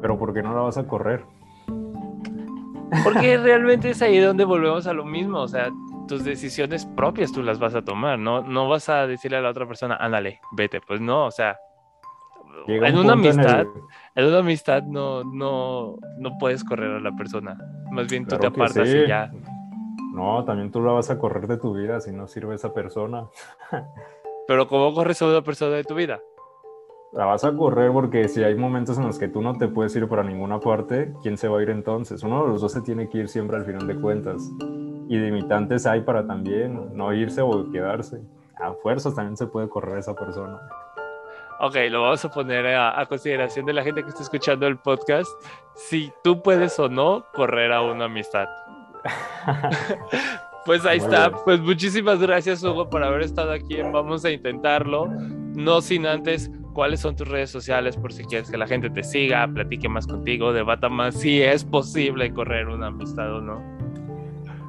Pero 0.00 0.18
¿por 0.18 0.34
qué 0.34 0.42
no 0.42 0.54
la 0.54 0.60
vas 0.60 0.78
a 0.78 0.86
correr? 0.86 1.24
Porque 3.02 3.38
realmente 3.42 3.90
es 3.90 4.02
ahí 4.02 4.18
donde 4.18 4.44
volvemos 4.44 4.86
a 4.86 4.92
lo 4.92 5.04
mismo, 5.04 5.40
o 5.40 5.48
sea, 5.48 5.70
tus 6.06 6.24
decisiones 6.24 6.86
propias 6.86 7.32
tú 7.32 7.42
las 7.42 7.58
vas 7.58 7.74
a 7.74 7.82
tomar, 7.82 8.18
no, 8.18 8.42
no 8.42 8.68
vas 8.68 8.88
a 8.88 9.06
decirle 9.06 9.38
a 9.38 9.40
la 9.40 9.50
otra 9.50 9.66
persona, 9.66 9.96
ándale, 9.96 10.40
vete, 10.52 10.80
pues 10.80 11.00
no, 11.00 11.26
o 11.26 11.30
sea, 11.30 11.56
en 12.68 12.98
una 12.98 13.12
amistad, 13.12 13.66
en, 14.14 14.24
una 14.26 14.38
amistad 14.38 14.82
no, 14.82 15.24
no, 15.24 15.96
no 16.18 16.38
puedes 16.38 16.64
correr 16.64 16.92
a 16.92 17.00
la 17.00 17.12
persona, 17.12 17.56
más 17.90 18.08
bien 18.08 18.26
tú 18.26 18.36
te 18.36 18.46
apartas 18.46 18.88
y 18.88 19.06
ya. 19.06 19.30
No, 20.12 20.44
también 20.44 20.70
tú 20.70 20.80
la 20.80 20.92
vas 20.92 21.10
a 21.10 21.18
correr 21.18 21.46
de 21.46 21.58
tu 21.58 21.74
vida 21.74 22.00
si 22.00 22.10
no 22.10 22.26
sirve 22.26 22.54
esa 22.54 22.72
persona. 22.72 23.26
Pero 24.46 24.68
¿cómo 24.68 24.94
corres 24.94 25.20
a 25.22 25.26
una 25.26 25.42
persona 25.42 25.76
de 25.76 25.84
tu 25.84 25.94
vida? 25.94 26.20
La 27.12 27.24
vas 27.24 27.44
a 27.44 27.56
correr 27.56 27.90
porque 27.92 28.28
si 28.28 28.44
hay 28.44 28.54
momentos 28.54 28.98
en 28.98 29.06
los 29.06 29.18
que 29.18 29.28
tú 29.28 29.40
no 29.40 29.56
te 29.56 29.68
puedes 29.68 29.94
ir 29.96 30.08
para 30.08 30.22
ninguna 30.22 30.60
parte, 30.60 31.12
¿quién 31.22 31.38
se 31.38 31.48
va 31.48 31.58
a 31.58 31.62
ir 31.62 31.70
entonces? 31.70 32.22
Uno 32.22 32.42
de 32.42 32.48
los 32.50 32.60
dos 32.60 32.72
se 32.72 32.82
tiene 32.82 33.08
que 33.08 33.18
ir 33.18 33.28
siempre 33.28 33.56
al 33.56 33.64
final 33.64 33.86
de 33.86 33.96
cuentas. 33.96 34.50
Y 35.08 35.16
limitantes 35.16 35.86
hay 35.86 36.02
para 36.02 36.26
también 36.26 36.90
no 36.94 37.12
irse 37.14 37.40
o 37.42 37.70
quedarse. 37.70 38.20
A 38.56 38.72
fuerzas 38.74 39.14
también 39.14 39.36
se 39.36 39.46
puede 39.46 39.68
correr 39.68 39.98
esa 39.98 40.14
persona. 40.14 40.60
Ok, 41.60 41.76
lo 41.90 42.02
vamos 42.02 42.24
a 42.24 42.30
poner 42.30 42.66
a, 42.66 43.00
a, 43.00 43.06
consideración 43.06 43.64
de 43.64 43.72
la 43.72 43.82
gente 43.82 44.02
que 44.02 44.10
está 44.10 44.22
escuchando 44.22 44.66
el 44.66 44.76
podcast. 44.78 45.30
Si 45.74 46.12
tú 46.22 46.42
puedes 46.42 46.78
o 46.78 46.88
no 46.88 47.24
correr 47.32 47.72
a 47.72 47.80
una 47.82 48.04
amistad. 48.04 48.46
Pues 50.66 50.84
ahí 50.84 50.98
está. 50.98 51.30
Pues 51.30 51.60
muchísimas 51.60 52.20
gracias, 52.20 52.62
Hugo, 52.64 52.90
por 52.90 53.02
haber 53.02 53.22
estado 53.22 53.52
aquí 53.52 53.76
Vamos 53.80 54.24
a 54.24 54.30
intentarlo. 54.30 55.06
No 55.06 55.80
sin 55.80 56.06
antes, 56.06 56.50
¿cuáles 56.74 57.00
son 57.00 57.16
tus 57.16 57.28
redes 57.28 57.50
sociales 57.50 57.96
por 57.96 58.12
si 58.12 58.24
quieres 58.24 58.50
que 58.50 58.58
la 58.58 58.66
gente 58.66 58.90
te 58.90 59.02
siga, 59.02 59.48
platique 59.48 59.88
más 59.88 60.06
contigo, 60.06 60.52
debata 60.52 60.88
más 60.88 61.14
si 61.14 61.40
es 61.40 61.64
posible 61.64 62.34
correr 62.34 62.68
una 62.68 62.88
amistad 62.88 63.32
o 63.32 63.40
no? 63.40 63.76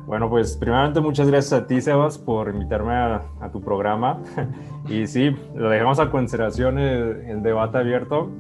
Bueno, 0.07 0.29
pues 0.29 0.55
primeramente 0.55 1.01
muchas 1.01 1.27
gracias 1.27 1.51
a 1.61 1.67
ti, 1.67 1.81
Sebas, 1.81 2.17
por 2.17 2.47
invitarme 2.47 2.93
a, 2.93 3.49
tu 3.51 3.59
programa. 3.59 4.21
y 4.87 5.05
sí, 5.05 5.35
lo 5.53 5.69
dejamos 5.69 5.99
a 5.99 6.09
consideración 6.09 6.79
el, 6.79 7.43
debate 7.43 7.79
abierto. 7.79 8.31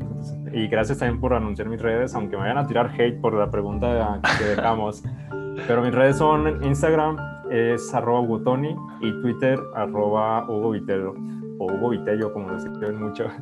Y 0.53 0.67
gracias 0.67 0.99
también 0.99 1.19
por 1.19 1.33
anunciar 1.33 1.67
mis 1.67 1.81
redes, 1.81 2.15
aunque 2.15 2.37
me 2.37 2.43
vayan 2.43 2.59
a 2.59 2.67
tirar 2.67 2.91
hate 2.97 3.19
por 3.19 3.33
la 3.33 3.51
pregunta 3.51 4.21
que 4.37 4.45
dejamos. 4.45 5.03
Pero 5.67 5.81
mis 5.81 5.93
redes 5.93 6.17
son 6.17 6.63
Instagram, 6.63 7.17
es 7.51 7.93
arroba 7.93 8.21
Gutoni 8.21 8.75
y 9.01 9.11
Twitter 9.21 9.59
arroba 9.75 10.45
Hugo 10.49 10.71
Vitello 10.71 11.13
o 11.59 11.65
Hugo 11.65 11.89
Vitello 11.89 12.33
como 12.33 12.49
lo 12.49 12.57
escriben 12.57 13.01
mucho. 13.01 13.27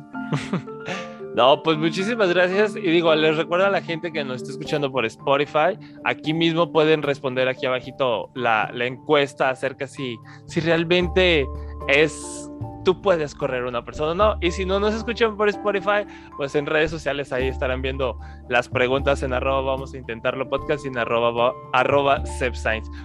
No, 1.36 1.62
pues 1.62 1.76
muchísimas 1.76 2.32
gracias. 2.32 2.76
Y 2.76 2.80
digo, 2.80 3.14
les 3.14 3.36
recuerdo 3.36 3.66
a 3.66 3.70
la 3.70 3.82
gente 3.82 4.10
que 4.10 4.24
nos 4.24 4.36
está 4.36 4.52
escuchando 4.52 4.90
por 4.90 5.04
Spotify, 5.04 5.78
aquí 6.02 6.32
mismo 6.32 6.72
pueden 6.72 7.02
responder 7.02 7.46
aquí 7.46 7.66
abajito 7.66 8.30
la, 8.34 8.70
la 8.72 8.86
encuesta 8.86 9.50
acerca 9.50 9.86
si, 9.86 10.16
si 10.46 10.60
realmente 10.60 11.46
es 11.88 12.45
tú 12.86 13.02
puedes 13.02 13.34
correr 13.34 13.64
una 13.64 13.84
persona 13.84 14.14
no. 14.14 14.38
Y 14.40 14.52
si 14.52 14.64
no 14.64 14.78
nos 14.78 14.94
escuchan 14.94 15.36
por 15.36 15.48
Spotify, 15.48 16.06
pues 16.36 16.54
en 16.54 16.66
redes 16.66 16.88
sociales 16.88 17.32
ahí 17.32 17.48
estarán 17.48 17.82
viendo 17.82 18.16
las 18.48 18.68
preguntas 18.68 19.24
en 19.24 19.32
arroba 19.32 19.72
vamos 19.72 19.92
a 19.92 19.96
intentarlo 19.96 20.48
podcast 20.48 20.84
y 20.84 20.88
en 20.88 20.96
arroba, 20.96 21.52
arroba 21.72 22.22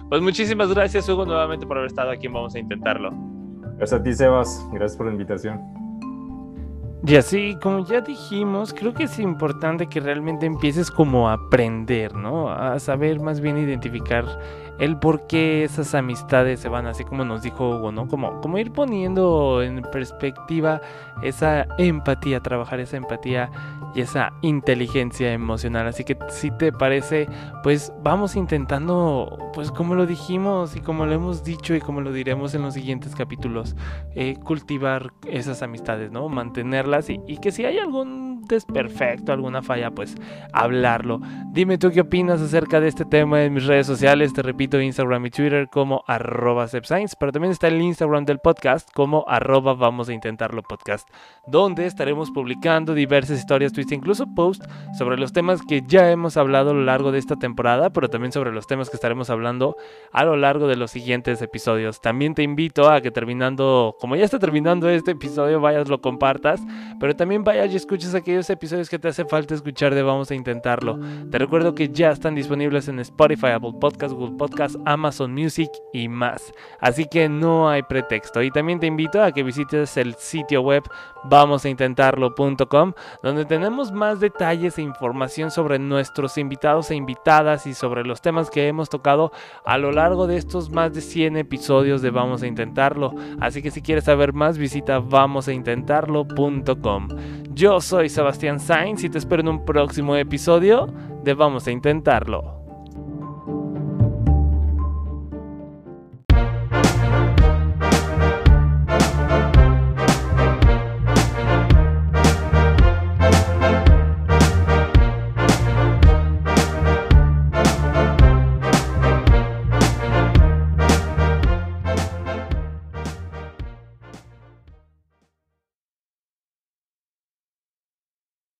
Pues 0.08 0.22
muchísimas 0.22 0.72
gracias 0.72 1.08
Hugo 1.08 1.26
nuevamente 1.26 1.66
por 1.66 1.78
haber 1.78 1.88
estado 1.88 2.12
aquí 2.12 2.28
Vamos 2.28 2.54
a 2.54 2.60
Intentarlo. 2.60 3.10
Gracias 3.76 4.00
a 4.00 4.02
ti 4.04 4.14
Sebas, 4.14 4.64
gracias 4.72 4.96
por 4.96 5.06
la 5.06 5.12
invitación. 5.12 5.60
Y 7.04 7.16
así, 7.16 7.56
como 7.60 7.84
ya 7.84 8.00
dijimos, 8.00 8.72
creo 8.72 8.94
que 8.94 9.04
es 9.04 9.18
importante 9.18 9.88
que 9.88 9.98
realmente 9.98 10.46
empieces 10.46 10.88
como 10.88 11.28
a 11.28 11.32
aprender, 11.32 12.14
¿no? 12.14 12.48
A 12.48 12.78
saber 12.78 13.18
más 13.18 13.40
bien 13.40 13.58
identificar 13.58 14.24
el 14.78 14.96
por 14.98 15.26
qué 15.26 15.64
esas 15.64 15.94
amistades 15.94 16.60
se 16.60 16.68
van, 16.68 16.86
así 16.86 17.04
como 17.04 17.24
nos 17.24 17.42
dijo 17.42 17.70
Hugo, 17.70 17.92
¿no? 17.92 18.08
Como, 18.08 18.40
como 18.40 18.58
ir 18.58 18.72
poniendo 18.72 19.62
en 19.62 19.82
perspectiva 19.82 20.80
esa 21.22 21.66
empatía, 21.78 22.40
trabajar 22.40 22.80
esa 22.80 22.96
empatía 22.96 23.50
y 23.94 24.00
esa 24.00 24.32
inteligencia 24.42 25.32
emocional. 25.32 25.86
Así 25.86 26.04
que 26.04 26.16
si 26.28 26.50
te 26.50 26.72
parece, 26.72 27.28
pues 27.62 27.92
vamos 28.02 28.36
intentando, 28.36 29.50
pues 29.54 29.70
como 29.70 29.94
lo 29.94 30.06
dijimos 30.06 30.76
y 30.76 30.80
como 30.80 31.06
lo 31.06 31.12
hemos 31.12 31.44
dicho 31.44 31.74
y 31.74 31.80
como 31.80 32.00
lo 32.00 32.12
diremos 32.12 32.54
en 32.54 32.62
los 32.62 32.74
siguientes 32.74 33.14
capítulos, 33.14 33.76
eh, 34.14 34.36
cultivar 34.42 35.12
esas 35.26 35.62
amistades, 35.62 36.10
¿no? 36.10 36.28
Mantenerlas 36.28 37.10
y, 37.10 37.20
y 37.26 37.38
que 37.38 37.52
si 37.52 37.64
hay 37.64 37.78
algún 37.78 38.32
desperfecto, 38.48 39.32
alguna 39.32 39.62
falla, 39.62 39.90
pues 39.90 40.16
hablarlo. 40.52 41.20
Dime 41.52 41.78
tú 41.78 41.90
qué 41.90 42.00
opinas 42.00 42.40
acerca 42.40 42.80
de 42.80 42.88
este 42.88 43.04
tema 43.04 43.42
en 43.42 43.54
mis 43.54 43.66
redes 43.66 43.86
sociales. 43.86 44.32
Te 44.32 44.42
repito, 44.42 44.61
Instagram 44.64 45.26
y 45.26 45.30
Twitter 45.30 45.68
como 45.68 46.04
arroba 46.06 46.66
pero 47.18 47.32
también 47.32 47.52
está 47.52 47.68
el 47.68 47.80
Instagram 47.80 48.24
del 48.24 48.38
podcast 48.38 48.88
como 48.92 49.24
arroba 49.26 49.74
vamos 49.74 50.08
a 50.08 50.12
intentarlo 50.12 50.62
podcast, 50.62 51.08
donde 51.46 51.86
estaremos 51.86 52.30
publicando 52.30 52.94
diversas 52.94 53.38
historias, 53.38 53.72
tweets, 53.72 53.92
incluso 53.92 54.26
posts 54.34 54.68
sobre 54.96 55.16
los 55.16 55.32
temas 55.32 55.60
que 55.66 55.82
ya 55.86 56.10
hemos 56.10 56.36
hablado 56.36 56.70
a 56.70 56.74
lo 56.74 56.84
largo 56.84 57.10
de 57.10 57.18
esta 57.18 57.36
temporada, 57.36 57.90
pero 57.90 58.08
también 58.08 58.32
sobre 58.32 58.52
los 58.52 58.66
temas 58.66 58.90
que 58.90 58.96
estaremos 58.96 59.30
hablando 59.30 59.76
a 60.12 60.24
lo 60.24 60.36
largo 60.36 60.68
de 60.68 60.76
los 60.76 60.90
siguientes 60.90 61.42
episodios. 61.42 62.00
También 62.00 62.34
te 62.34 62.42
invito 62.42 62.90
a 62.90 63.00
que 63.00 63.10
terminando, 63.10 63.96
como 63.98 64.16
ya 64.16 64.24
está 64.24 64.38
terminando 64.38 64.88
este 64.88 65.12
episodio, 65.12 65.60
vayas, 65.60 65.88
lo 65.88 66.00
compartas, 66.00 66.60
pero 67.00 67.16
también 67.16 67.44
vayas 67.44 67.72
y 67.72 67.76
escuches 67.76 68.14
aquí 68.14 68.32
episodios 68.50 68.88
que 68.88 68.98
te 68.98 69.08
hace 69.08 69.24
falta 69.24 69.54
escuchar 69.54 69.94
de 69.94 70.02
Vamos 70.02 70.30
a 70.30 70.34
Intentarlo. 70.34 70.98
Te 71.30 71.38
recuerdo 71.38 71.74
que 71.74 71.88
ya 71.88 72.10
están 72.10 72.34
disponibles 72.34 72.88
en 72.88 72.98
Spotify, 73.00 73.48
Apple 73.48 73.74
Podcast, 73.80 74.14
Google 74.14 74.36
Amazon 74.84 75.32
Music 75.32 75.70
y 75.92 76.08
más. 76.08 76.52
Así 76.80 77.06
que 77.06 77.28
no 77.28 77.68
hay 77.68 77.82
pretexto. 77.82 78.42
Y 78.42 78.50
también 78.50 78.80
te 78.80 78.86
invito 78.86 79.22
a 79.22 79.32
que 79.32 79.42
visites 79.42 79.96
el 79.96 80.14
sitio 80.14 80.62
web 80.62 80.82
vamosaintentarlo.com, 81.24 82.92
donde 83.22 83.44
tenemos 83.44 83.92
más 83.92 84.20
detalles 84.20 84.78
e 84.78 84.82
información 84.82 85.50
sobre 85.50 85.78
nuestros 85.78 86.38
invitados 86.38 86.90
e 86.90 86.96
invitadas 86.96 87.66
y 87.66 87.74
sobre 87.74 88.04
los 88.04 88.20
temas 88.20 88.50
que 88.50 88.68
hemos 88.68 88.88
tocado 88.88 89.32
a 89.64 89.78
lo 89.78 89.92
largo 89.92 90.26
de 90.26 90.36
estos 90.36 90.70
más 90.70 90.92
de 90.92 91.00
100 91.00 91.36
episodios 91.36 92.02
de 92.02 92.10
Vamos 92.10 92.42
a 92.42 92.46
Intentarlo. 92.46 93.14
Así 93.40 93.62
que 93.62 93.70
si 93.70 93.82
quieres 93.82 94.04
saber 94.04 94.32
más, 94.32 94.58
visita 94.58 94.98
vamosaintentarlo.com. 94.98 97.08
Yo 97.50 97.80
soy 97.80 98.08
Sebastián 98.08 98.60
Sainz 98.60 99.04
y 99.04 99.10
te 99.10 99.18
espero 99.18 99.42
en 99.42 99.48
un 99.48 99.64
próximo 99.64 100.16
episodio 100.16 100.88
de 101.22 101.34
Vamos 101.34 101.66
a 101.66 101.70
Intentarlo. 101.70 102.61